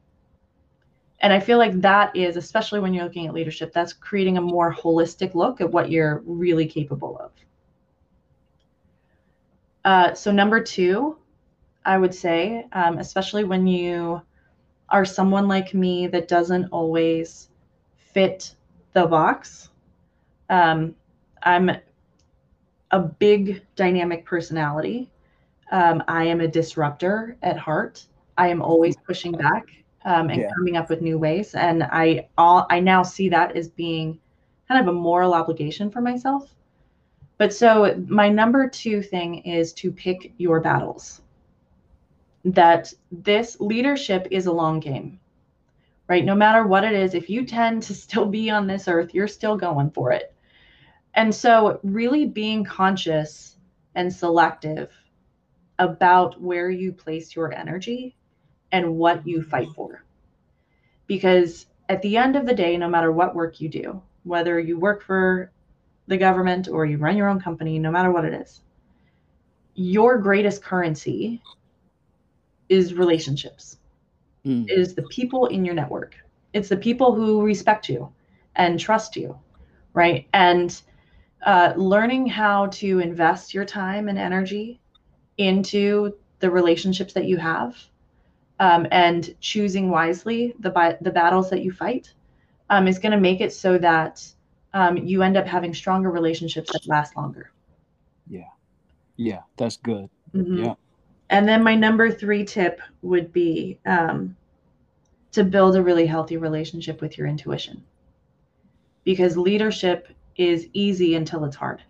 And 1.20 1.34
I 1.34 1.42
feel 1.42 1.58
like 1.58 1.82
that 1.82 2.16
is, 2.16 2.38
especially 2.38 2.80
when 2.80 2.94
you're 2.94 3.04
looking 3.04 3.28
at 3.28 3.34
leadership, 3.34 3.74
that's 3.74 3.92
creating 3.92 4.38
a 4.38 4.42
more 4.42 4.74
holistic 4.74 5.36
look 5.36 5.60
at 5.60 5.70
what 5.70 5.92
you're 5.92 6.24
really 6.26 6.66
capable 6.66 7.20
of. 7.20 7.32
Uh, 9.84 10.14
so, 10.14 10.32
number 10.32 10.64
two, 10.64 11.18
I 11.86 11.98
would 11.98 12.16
say, 12.16 12.66
um, 12.72 12.98
especially 12.98 13.44
when 13.44 13.68
you 13.68 14.22
are 14.88 15.04
someone 15.04 15.50
like 15.50 15.74
me 15.74 16.08
that 16.08 16.30
doesn't 16.30 16.70
always 16.72 17.50
fit 18.14 18.56
the 18.94 19.06
box, 19.06 19.70
um, 20.50 20.96
I'm 21.44 21.72
a 22.92 23.00
big 23.00 23.66
dynamic 23.76 24.26
personality. 24.26 25.10
Um, 25.72 26.04
I 26.08 26.26
am 26.26 26.42
a 26.42 26.48
disruptor 26.48 27.38
at 27.42 27.58
heart. 27.58 28.06
I 28.38 28.50
am 28.50 28.62
always 28.62 28.96
pushing 28.98 29.32
back 29.34 29.66
um, 30.06 30.30
and 30.30 30.42
yeah. 30.42 30.50
coming 30.56 30.78
up 30.78 30.90
with 30.90 31.02
new 31.02 31.18
ways. 31.18 31.56
And 31.56 31.84
I 31.84 32.28
all 32.38 32.68
I 32.70 32.80
now 32.80 33.04
see 33.04 33.30
that 33.30 33.56
as 33.56 33.70
being 33.70 34.20
kind 34.68 34.82
of 34.82 34.94
a 34.94 34.98
moral 34.98 35.34
obligation 35.34 35.90
for 35.92 36.02
myself. 36.02 36.54
But 37.38 37.54
so 37.54 37.96
my 38.08 38.30
number 38.30 38.70
two 38.70 39.02
thing 39.02 39.40
is 39.40 39.74
to 39.74 39.92
pick 39.92 40.34
your 40.38 40.60
battles. 40.60 41.22
that 42.44 42.94
this 43.12 43.60
leadership 43.60 44.28
is 44.32 44.48
a 44.48 44.52
long 44.52 44.80
game, 44.80 45.20
right? 46.08 46.26
No 46.26 46.36
matter 46.36 46.66
what 46.66 46.84
it 46.84 46.94
is, 46.94 47.14
if 47.14 47.30
you 47.30 47.46
tend 47.46 47.84
to 47.84 47.94
still 47.96 48.26
be 48.26 48.50
on 48.50 48.68
this 48.68 48.88
earth, 48.88 49.14
you're 49.14 49.28
still 49.28 49.58
going 49.58 49.92
for 49.92 50.12
it. 50.12 50.34
And 51.14 51.34
so, 51.34 51.80
really 51.84 52.26
being 52.26 52.64
conscious 52.64 53.58
and 53.96 54.12
selective 54.12 54.90
about 55.82 56.40
where 56.40 56.70
you 56.70 56.94
place 56.94 57.36
your 57.36 57.52
energy 57.52 58.16
and 58.72 58.96
what 58.96 59.28
you 59.28 59.42
fight 59.42 59.68
for. 59.76 60.06
Because 61.08 61.66
at 61.90 62.02
the 62.04 62.16
end 62.16 62.36
of 62.36 62.46
the 62.46 62.54
day, 62.54 62.78
no 62.78 62.88
matter 62.88 63.12
what 63.12 63.36
work 63.36 63.60
you 63.60 63.68
do, 63.68 64.02
whether 64.24 64.60
you 64.60 64.78
work 64.80 65.02
for 65.02 65.52
the 66.08 66.18
government 66.18 66.68
or 66.68 66.86
you 66.86 66.98
run 66.98 67.18
your 67.18 67.28
own 67.28 67.42
company, 67.42 67.80
no 67.80 67.90
matter 67.90 68.12
what 68.12 68.26
it 68.26 68.34
is, 68.34 68.62
your 69.74 70.20
greatest 70.20 70.64
currency 70.64 71.42
is 72.70 72.94
relationships. 72.94 73.80
Mm. 74.46 74.70
It 74.70 74.80
is 74.80 74.94
the 74.94 75.04
people 75.04 75.48
in 75.48 75.66
your 75.66 75.74
network. 75.74 76.16
It's 76.54 76.70
the 76.70 76.78
people 76.78 77.16
who 77.16 77.42
respect 77.42 77.90
you 77.90 78.14
and 78.56 78.80
trust 78.80 79.16
you, 79.16 79.36
right? 79.94 80.28
And 80.34 80.80
uh, 81.44 81.74
learning 81.76 82.28
how 82.28 82.68
to 82.68 83.00
invest 83.00 83.52
your 83.52 83.66
time 83.66 84.10
and 84.10 84.20
energy 84.20 84.81
into 85.48 86.16
the 86.40 86.50
relationships 86.50 87.14
that 87.14 87.26
you 87.26 87.38
have 87.38 87.76
um, 88.60 88.88
and 88.92 89.36
choosing 89.40 89.90
wisely 89.90 90.54
the, 90.60 90.98
the 91.02 91.12
battles 91.12 91.50
that 91.50 91.64
you 91.64 91.72
fight 91.72 92.14
um, 92.70 92.88
is 92.88 93.00
going 93.00 93.12
to 93.12 93.20
make 93.20 93.42
it 93.42 93.52
so 93.52 93.78
that 93.78 94.26
um, 94.74 94.98
you 94.98 95.22
end 95.24 95.36
up 95.38 95.46
having 95.46 95.74
stronger 95.74 96.10
relationships 96.10 96.72
that 96.72 96.88
last 96.88 97.18
longer. 97.18 97.52
Yeah. 98.28 98.50
Yeah, 99.18 99.42
that's 99.58 99.78
good. 99.78 100.10
Mm-hmm. 100.34 100.64
Yeah. 100.64 100.74
And 101.30 101.48
then 101.48 101.64
my 101.64 101.76
number 101.76 102.12
three 102.12 102.46
tip 102.46 102.82
would 103.02 103.32
be 103.32 103.80
um, 103.86 104.36
to 105.32 105.44
build 105.44 105.76
a 105.76 105.84
really 105.84 106.06
healthy 106.06 106.38
relationship 106.38 107.02
with 107.02 107.18
your 107.18 107.28
intuition. 107.28 107.84
Because 109.04 109.38
leadership 109.38 110.08
is 110.36 110.68
easy 110.74 111.16
until 111.16 111.46
it's 111.46 111.56
hard. 111.56 111.84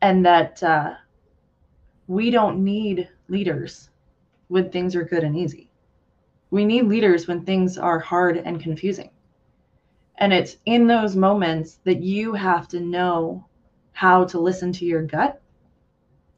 And 0.00 0.24
that 0.24 0.62
uh, 0.62 0.94
we 2.08 2.30
don't 2.30 2.64
need 2.64 3.08
leaders 3.28 3.90
when 4.48 4.70
things 4.70 4.96
are 4.96 5.04
good 5.04 5.22
and 5.22 5.36
easy. 5.36 5.70
We 6.50 6.64
need 6.64 6.86
leaders 6.86 7.28
when 7.28 7.44
things 7.44 7.76
are 7.76 7.98
hard 7.98 8.38
and 8.38 8.60
confusing. 8.60 9.10
And 10.16 10.32
it's 10.32 10.56
in 10.64 10.86
those 10.86 11.14
moments 11.14 11.78
that 11.84 12.02
you 12.02 12.32
have 12.32 12.66
to 12.68 12.80
know 12.80 13.46
how 13.92 14.24
to 14.24 14.40
listen 14.40 14.72
to 14.72 14.86
your 14.86 15.02
gut 15.02 15.40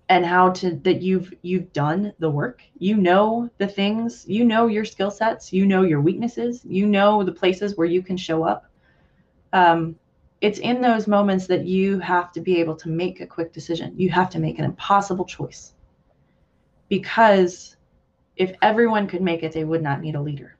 and 0.08 0.26
how 0.26 0.50
to 0.50 0.74
that 0.82 1.00
you've 1.00 1.32
you've 1.42 1.72
done 1.72 2.12
the 2.18 2.28
work. 2.28 2.62
You 2.78 2.96
know 2.96 3.48
the 3.58 3.68
things, 3.68 4.24
you 4.28 4.44
know 4.44 4.66
your 4.66 4.84
skill 4.84 5.10
sets, 5.10 5.52
you 5.52 5.66
know 5.66 5.82
your 5.82 6.00
weaknesses, 6.00 6.64
you 6.64 6.84
know 6.84 7.22
the 7.22 7.32
places 7.32 7.76
where 7.76 7.86
you 7.86 8.02
can 8.02 8.16
show 8.16 8.42
up. 8.42 8.68
Um, 9.52 9.94
it's 10.40 10.58
in 10.58 10.80
those 10.80 11.06
moments 11.06 11.46
that 11.46 11.66
you 11.66 11.98
have 11.98 12.32
to 12.32 12.40
be 12.40 12.58
able 12.60 12.76
to 12.76 12.88
make 12.88 13.20
a 13.20 13.26
quick 13.26 13.52
decision. 13.52 13.94
You 13.96 14.08
have 14.10 14.30
to 14.30 14.38
make 14.38 14.58
an 14.58 14.64
impossible 14.64 15.24
choice. 15.24 15.74
Because 16.88 17.76
if 18.36 18.54
everyone 18.62 19.06
could 19.06 19.20
make 19.20 19.42
it, 19.42 19.52
they 19.52 19.64
would 19.64 19.82
not 19.82 20.00
need 20.00 20.14
a 20.14 20.20
leader. 20.20 20.56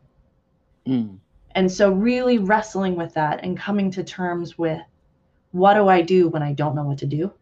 Mm. 0.87 1.19
And 1.53 1.71
so, 1.71 1.93
really 1.93 2.39
wrestling 2.39 2.95
with 2.95 3.15
that 3.15 3.43
and 3.43 3.59
coming 3.59 3.91
to 3.93 4.05
terms 4.05 4.57
with 4.57 4.81
what 5.53 5.75
do 5.75 5.89
I 5.89 6.03
do 6.03 6.29
when 6.29 6.43
I 6.43 6.53
don't 6.53 6.75
know 6.75 6.85
what 6.85 6.99
to 6.99 7.07
do? 7.07 7.33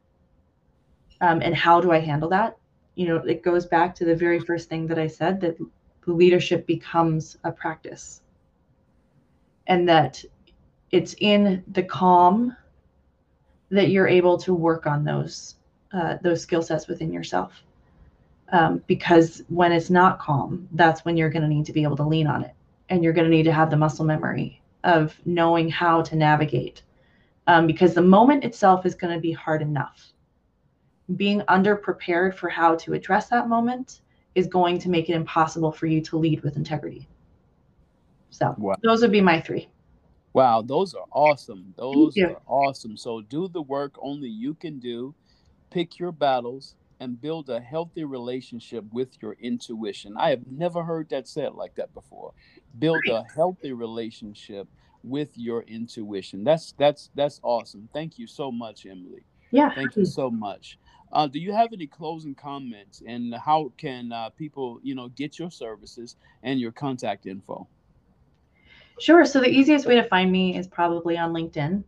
Um, 1.20 1.42
and 1.42 1.54
how 1.54 1.80
do 1.80 1.90
I 1.90 1.98
handle 1.98 2.28
that? 2.30 2.56
You 2.94 3.08
know, 3.08 3.16
it 3.16 3.42
goes 3.42 3.66
back 3.66 3.94
to 3.96 4.04
the 4.04 4.14
very 4.14 4.38
first 4.40 4.68
thing 4.68 4.86
that 4.86 4.98
I 4.98 5.08
said 5.08 5.40
that 5.40 5.58
leadership 6.06 6.66
becomes 6.66 7.36
a 7.44 7.52
practice. 7.52 8.22
And 9.66 9.88
that 9.88 10.24
it's 10.90 11.14
in 11.20 11.62
the 11.68 11.82
calm 11.82 12.56
that 13.70 13.90
you're 13.90 14.08
able 14.08 14.38
to 14.38 14.54
work 14.54 14.86
on 14.86 15.04
those 15.04 15.56
uh, 15.92 16.16
those 16.22 16.42
skill 16.42 16.62
sets 16.62 16.86
within 16.86 17.12
yourself. 17.12 17.62
Um, 18.50 18.82
because 18.86 19.42
when 19.48 19.72
it's 19.72 19.90
not 19.90 20.18
calm, 20.18 20.68
that's 20.72 21.04
when 21.04 21.16
you're 21.16 21.30
going 21.30 21.42
to 21.42 21.48
need 21.48 21.66
to 21.66 21.72
be 21.72 21.82
able 21.82 21.96
to 21.96 22.02
lean 22.02 22.26
on 22.26 22.44
it, 22.44 22.54
and 22.88 23.04
you're 23.04 23.12
going 23.12 23.30
to 23.30 23.34
need 23.34 23.44
to 23.44 23.52
have 23.52 23.70
the 23.70 23.76
muscle 23.76 24.04
memory 24.04 24.62
of 24.84 25.14
knowing 25.24 25.68
how 25.68 26.02
to 26.02 26.16
navigate. 26.16 26.82
Um, 27.46 27.66
because 27.66 27.94
the 27.94 28.02
moment 28.02 28.44
itself 28.44 28.84
is 28.86 28.94
going 28.94 29.14
to 29.14 29.20
be 29.20 29.32
hard 29.32 29.62
enough. 29.62 30.12
Being 31.16 31.40
underprepared 31.42 32.34
for 32.34 32.48
how 32.50 32.74
to 32.76 32.92
address 32.92 33.28
that 33.28 33.48
moment 33.48 34.02
is 34.34 34.46
going 34.46 34.78
to 34.80 34.90
make 34.90 35.08
it 35.08 35.14
impossible 35.14 35.72
for 35.72 35.86
you 35.86 36.00
to 36.02 36.18
lead 36.18 36.42
with 36.42 36.56
integrity. 36.56 37.08
So 38.30 38.54
wow. 38.58 38.76
those 38.82 39.00
would 39.00 39.12
be 39.12 39.22
my 39.22 39.40
three. 39.40 39.68
Wow, 40.32 40.62
those 40.62 40.94
are 40.94 41.06
awesome. 41.12 41.74
Those 41.76 42.16
are 42.18 42.40
awesome. 42.46 42.96
So 42.96 43.20
do 43.22 43.48
the 43.48 43.62
work 43.62 43.94
only 44.00 44.28
you 44.28 44.54
can 44.54 44.78
do. 44.78 45.14
Pick 45.70 45.98
your 45.98 46.12
battles 46.12 46.74
and 47.00 47.20
build 47.20 47.48
a 47.48 47.60
healthy 47.60 48.04
relationship 48.04 48.84
with 48.92 49.20
your 49.22 49.34
intuition. 49.40 50.14
I 50.16 50.30
have 50.30 50.46
never 50.46 50.82
heard 50.82 51.08
that 51.10 51.28
said 51.28 51.54
like 51.54 51.74
that 51.76 51.94
before. 51.94 52.32
Build 52.78 53.02
a 53.08 53.24
healthy 53.34 53.72
relationship 53.72 54.68
with 55.02 55.30
your 55.36 55.62
intuition. 55.62 56.44
That's 56.44 56.72
that's 56.78 57.10
that's 57.14 57.40
awesome. 57.42 57.88
Thank 57.92 58.18
you 58.18 58.26
so 58.26 58.50
much, 58.50 58.86
Emily. 58.86 59.24
Yeah. 59.50 59.70
Thank 59.74 59.96
you 59.96 60.04
so 60.04 60.30
much. 60.30 60.78
Uh, 61.10 61.26
do 61.26 61.38
you 61.38 61.52
have 61.52 61.72
any 61.72 61.86
closing 61.86 62.34
comments 62.34 63.02
and 63.06 63.34
how 63.34 63.72
can 63.78 64.12
uh, 64.12 64.28
people, 64.30 64.78
you 64.82 64.94
know, 64.94 65.08
get 65.08 65.38
your 65.38 65.50
services 65.50 66.16
and 66.42 66.60
your 66.60 66.72
contact 66.72 67.26
info? 67.26 67.66
Sure. 69.00 69.24
So 69.24 69.40
the 69.40 69.48
easiest 69.48 69.86
way 69.86 69.94
to 69.94 70.04
find 70.04 70.30
me 70.30 70.56
is 70.56 70.66
probably 70.66 71.16
on 71.16 71.32
LinkedIn, 71.32 71.84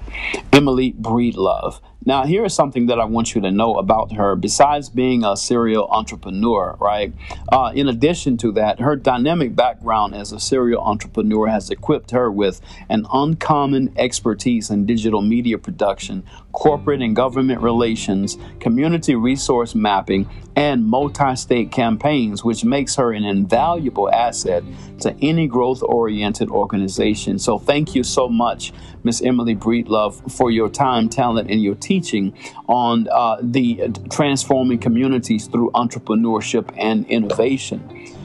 Emily 0.52 0.92
Breedlove. 0.92 1.80
Now, 2.06 2.24
here 2.24 2.46
is 2.46 2.54
something 2.54 2.86
that 2.86 2.98
I 2.98 3.04
want 3.04 3.34
you 3.34 3.42
to 3.42 3.50
know 3.50 3.74
about 3.74 4.12
her. 4.12 4.34
Besides 4.34 4.88
being 4.88 5.22
a 5.22 5.36
serial 5.36 5.86
entrepreneur, 5.88 6.74
right? 6.80 7.12
Uh, 7.52 7.72
in 7.74 7.88
addition 7.88 8.38
to 8.38 8.52
that, 8.52 8.80
her 8.80 8.96
dynamic 8.96 9.54
background 9.54 10.14
as 10.14 10.32
a 10.32 10.40
serial 10.40 10.80
entrepreneur 10.80 11.48
has 11.48 11.68
equipped 11.68 12.12
her 12.12 12.32
with 12.32 12.62
an 12.88 13.04
uncommon 13.12 13.92
expertise 13.98 14.70
in 14.70 14.86
digital 14.86 15.20
media 15.20 15.58
production, 15.58 16.24
corporate 16.52 17.02
and 17.02 17.14
government 17.14 17.60
relations, 17.60 18.38
community 18.60 19.14
resource 19.14 19.74
mapping, 19.74 20.26
and 20.56 20.86
multi 20.86 21.36
state 21.36 21.70
campaigns, 21.70 22.42
which 22.42 22.64
makes 22.64 22.96
her 22.96 23.12
an 23.12 23.24
invaluable 23.24 24.10
asset 24.10 24.64
to 25.00 25.14
any 25.20 25.46
growth 25.46 25.82
oriented 25.82 26.48
organization. 26.50 27.38
So, 27.38 27.58
thank 27.58 27.94
you 27.94 28.02
so 28.02 28.28
much, 28.28 28.72
Miss 29.04 29.22
Emily 29.22 29.54
Breedlove, 29.54 30.32
for 30.32 30.50
your 30.50 30.70
time, 30.70 31.10
talent, 31.10 31.50
and 31.50 31.62
your 31.62 31.74
teaching 31.90 32.32
on 32.68 33.08
uh, 33.10 33.36
the 33.42 33.90
transforming 34.10 34.78
communities 34.78 35.48
through 35.48 35.72
entrepreneurship 35.72 36.72
and 36.76 37.04
innovation. 37.08 37.80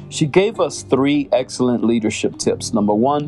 She 0.09 0.27
gave 0.27 0.59
us 0.59 0.83
three 0.83 1.27
excellent 1.31 1.83
leadership 1.83 2.37
tips. 2.37 2.73
Number 2.73 2.93
one, 2.93 3.23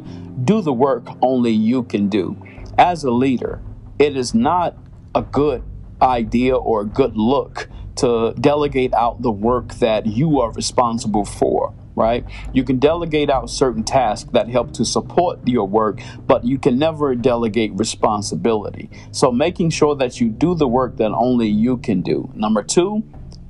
do 0.45 0.61
the 0.61 0.71
work 0.71 1.07
only 1.23 1.51
you 1.51 1.81
can 1.83 2.07
do. 2.07 2.37
As 2.77 3.03
a 3.03 3.09
leader, 3.09 3.59
it 3.97 4.15
is 4.15 4.35
not 4.35 4.77
a 5.15 5.23
good 5.23 5.63
idea 6.03 6.55
or 6.55 6.81
a 6.81 6.85
good 6.85 7.17
look 7.17 7.67
to 7.95 8.35
delegate 8.39 8.93
out 8.93 9.23
the 9.23 9.31
work 9.31 9.73
that 9.85 10.05
you 10.05 10.39
are 10.39 10.51
responsible 10.51 11.25
for 11.25 11.73
right? 11.97 12.23
You 12.53 12.63
can 12.63 12.77
delegate 12.77 13.29
out 13.29 13.49
certain 13.49 13.83
tasks 13.83 14.29
that 14.31 14.47
help 14.47 14.71
to 14.73 14.85
support 14.85 15.45
your 15.45 15.67
work, 15.67 15.99
but 16.25 16.45
you 16.45 16.59
can 16.59 16.77
never 16.77 17.15
delegate 17.15 17.73
responsibility. 17.73 18.89
So 19.11 19.31
making 19.31 19.71
sure 19.71 19.95
that 19.95 20.21
you 20.21 20.29
do 20.29 20.55
the 20.55 20.67
work 20.67 20.97
that 20.97 21.11
only 21.11 21.47
you 21.47 21.77
can 21.77 22.01
do. 22.01 22.31
Number 22.35 22.63
two, 22.63 23.03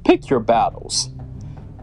pick 0.05 0.29
your 0.29 0.39
battles. 0.39 1.09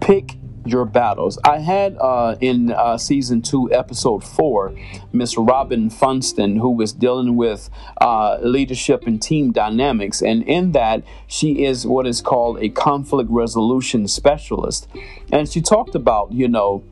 Pick 0.00 0.36
your 0.64 0.84
battles. 0.84 1.38
I 1.44 1.58
had 1.58 1.96
uh, 1.98 2.36
in 2.40 2.70
uh, 2.70 2.98
season 2.98 3.42
two, 3.42 3.72
episode 3.72 4.24
four, 4.24 4.74
Miss 5.12 5.36
Robin 5.36 5.90
Funston, 5.90 6.56
who 6.56 6.70
was 6.70 6.92
dealing 6.92 7.36
with 7.36 7.70
uh, 8.00 8.38
leadership 8.40 9.06
and 9.06 9.20
team 9.20 9.52
dynamics. 9.52 10.22
And 10.22 10.42
in 10.44 10.72
that, 10.72 11.04
she 11.26 11.64
is 11.64 11.86
what 11.86 12.06
is 12.06 12.20
called 12.20 12.62
a 12.62 12.68
conflict 12.68 13.30
resolution 13.30 14.08
specialist. 14.08 14.88
And 15.30 15.48
she 15.48 15.60
talked 15.60 15.94
about, 15.94 16.32
you 16.32 16.48
know, 16.48 16.84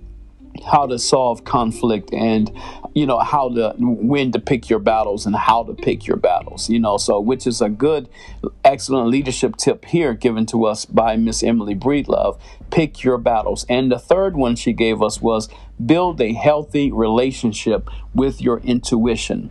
how 0.70 0.86
to 0.86 0.98
solve 0.98 1.44
conflict 1.44 2.12
and 2.12 2.52
you 2.94 3.06
know 3.06 3.18
how 3.18 3.48
to 3.48 3.74
when 3.78 4.32
to 4.32 4.38
pick 4.38 4.68
your 4.68 4.78
battles 4.78 5.26
and 5.26 5.34
how 5.34 5.62
to 5.62 5.74
pick 5.74 6.06
your 6.06 6.16
battles 6.16 6.68
you 6.68 6.78
know 6.78 6.96
so 6.96 7.20
which 7.20 7.46
is 7.46 7.60
a 7.60 7.68
good 7.68 8.08
excellent 8.64 9.08
leadership 9.08 9.56
tip 9.56 9.84
here 9.86 10.14
given 10.14 10.46
to 10.46 10.64
us 10.64 10.84
by 10.84 11.16
miss 11.16 11.42
emily 11.42 11.74
breedlove 11.74 12.38
pick 12.70 13.02
your 13.02 13.18
battles 13.18 13.64
and 13.68 13.90
the 13.90 13.98
third 13.98 14.36
one 14.36 14.56
she 14.56 14.72
gave 14.72 15.02
us 15.02 15.20
was 15.20 15.48
build 15.84 16.20
a 16.20 16.32
healthy 16.32 16.92
relationship 16.92 17.88
with 18.14 18.40
your 18.40 18.58
intuition 18.60 19.50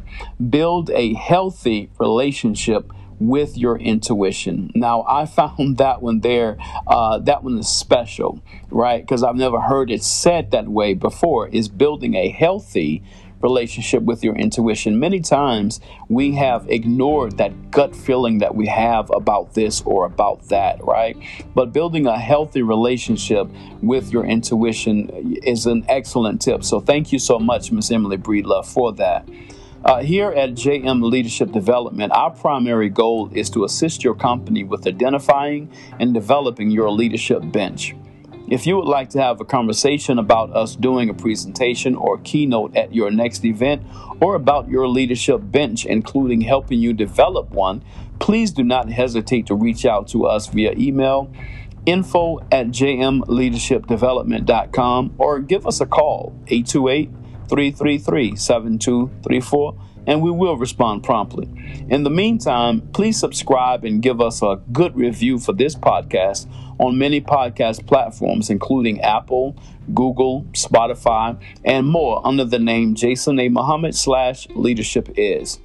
build 0.50 0.90
a 0.92 1.14
healthy 1.14 1.90
relationship 2.00 2.92
with 3.22 3.56
your 3.56 3.78
intuition. 3.78 4.72
Now, 4.74 5.06
I 5.08 5.28
found 5.28 5.78
that 5.78 6.02
one 6.02 6.22
there, 6.22 6.58
uh, 6.88 7.20
that 7.20 7.44
one 7.44 7.60
is 7.60 7.70
special, 7.70 8.42
right? 8.70 9.02
Because 9.02 9.24
I've 9.24 9.36
never 9.36 9.62
heard 9.62 9.92
it 9.92 10.04
said 10.04 10.52
that 10.52 10.68
way 10.68 10.96
before, 10.96 11.48
is 11.48 11.70
building 11.70 12.16
a 12.16 12.30
healthy 12.30 13.04
relationship 13.42 14.04
with 14.04 14.24
your 14.24 14.36
intuition. 14.36 15.00
Many 15.00 15.20
times 15.20 15.80
we 16.10 16.34
have 16.36 16.70
ignored 16.70 17.38
that 17.38 17.72
gut 17.72 17.96
feeling 17.96 18.40
that 18.40 18.56
we 18.56 18.68
have 18.68 19.10
about 19.12 19.54
this 19.54 19.82
or 19.82 20.06
about 20.06 20.50
that, 20.50 20.84
right? 20.84 21.18
But 21.56 21.74
building 21.74 22.08
a 22.08 22.18
healthy 22.18 22.62
relationship 22.62 23.48
with 23.82 24.12
your 24.12 24.26
intuition 24.26 25.38
is 25.44 25.66
an 25.66 25.86
excellent 25.90 26.42
tip. 26.42 26.64
So 26.64 26.80
thank 26.80 27.12
you 27.12 27.20
so 27.20 27.40
much, 27.40 27.72
Miss 27.72 27.92
Emily 27.92 28.18
Breedlove, 28.18 28.66
for 28.66 28.94
that. 28.94 29.28
Uh, 29.84 30.04
here 30.04 30.32
at 30.32 30.52
JM 30.52 31.02
Leadership 31.02 31.52
Development, 31.52 32.12
our 32.12 32.30
primary 32.30 32.90
goal 32.90 33.32
is 33.34 33.50
to 33.50 33.64
assist 33.64 34.04
your 34.04 34.14
company 34.14 34.64
with 34.64 34.86
identifying 34.86 35.72
and 36.00 36.14
developing 36.14 36.70
your 36.70 36.92
leadership 36.92 37.42
bench. 37.52 37.96
If 38.52 38.68
you 38.68 38.76
would 38.76 38.90
like 38.90 39.10
to 39.12 39.22
have 39.22 39.40
a 39.40 39.46
conversation 39.46 40.20
about 40.20 40.54
us 40.54 40.76
doing 40.76 41.10
a 41.10 41.14
presentation 41.14 41.96
or 41.96 42.18
keynote 42.18 42.76
at 42.76 42.94
your 42.94 43.10
next 43.10 43.46
event 43.46 43.82
or 44.20 44.36
about 44.36 44.68
your 44.68 44.90
leadership 44.90 45.40
bench, 45.42 45.86
including 45.86 46.42
helping 46.42 46.82
you 46.82 46.92
develop 46.92 47.52
one, 47.52 47.82
please 48.20 48.52
do 48.52 48.62
not 48.62 48.90
hesitate 48.90 49.46
to 49.46 49.56
reach 49.56 49.86
out 49.86 50.10
to 50.10 50.26
us 50.26 50.48
via 50.48 50.74
email 50.74 51.32
info 51.86 52.40
at 52.52 52.68
jmleadershipdevelopment.com 52.68 55.16
or 55.18 55.40
give 55.40 55.66
us 55.66 55.80
a 55.80 55.86
call 55.86 56.36
828 56.48 57.10
333 57.48 58.36
7234 58.36 59.78
and 60.08 60.22
we 60.22 60.32
will 60.32 60.58
respond 60.58 61.04
promptly. 61.04 61.48
In 61.90 62.04
the 62.04 62.10
meantime, 62.10 62.82
please 62.94 63.20
subscribe 63.20 63.84
and 63.84 64.02
give 64.02 64.22
us 64.22 64.42
a 64.42 64.60
good 64.72 64.96
review 64.96 65.40
for 65.40 65.54
this 65.54 65.76
podcast 65.76 66.48
on 66.80 66.98
many 66.98 67.22
podcast 67.22 67.86
platforms, 67.86 68.50
including 68.50 69.02
Apple, 69.02 69.56
Google, 69.94 70.44
Spotify, 70.54 71.40
and 71.64 71.88
more 71.88 72.26
under 72.26 72.46
the 72.46 72.60
name 72.60 72.96
Jason 72.96 73.40
A. 73.40 73.50
Muhammad 73.50 73.96
slash 73.96 74.48
leadership 74.50 75.10
is. 75.16 75.60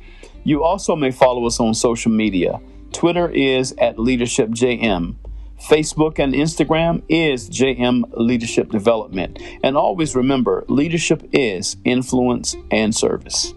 You 0.44 0.62
also 0.62 0.94
may 0.94 1.10
follow 1.10 1.46
us 1.46 1.58
on 1.58 1.74
social 1.74 2.12
media. 2.12 2.60
Twitter 2.92 3.28
is 3.28 3.74
at 3.78 3.98
leadership 3.98 4.50
JM. 4.50 5.16
Facebook 5.60 6.18
and 6.18 6.34
Instagram 6.34 7.02
is 7.08 7.48
JM 7.48 8.04
Leadership 8.12 8.70
Development. 8.70 9.40
And 9.62 9.76
always 9.76 10.14
remember, 10.14 10.64
leadership 10.68 11.26
is 11.32 11.76
influence 11.84 12.56
and 12.70 12.94
service. 12.94 13.54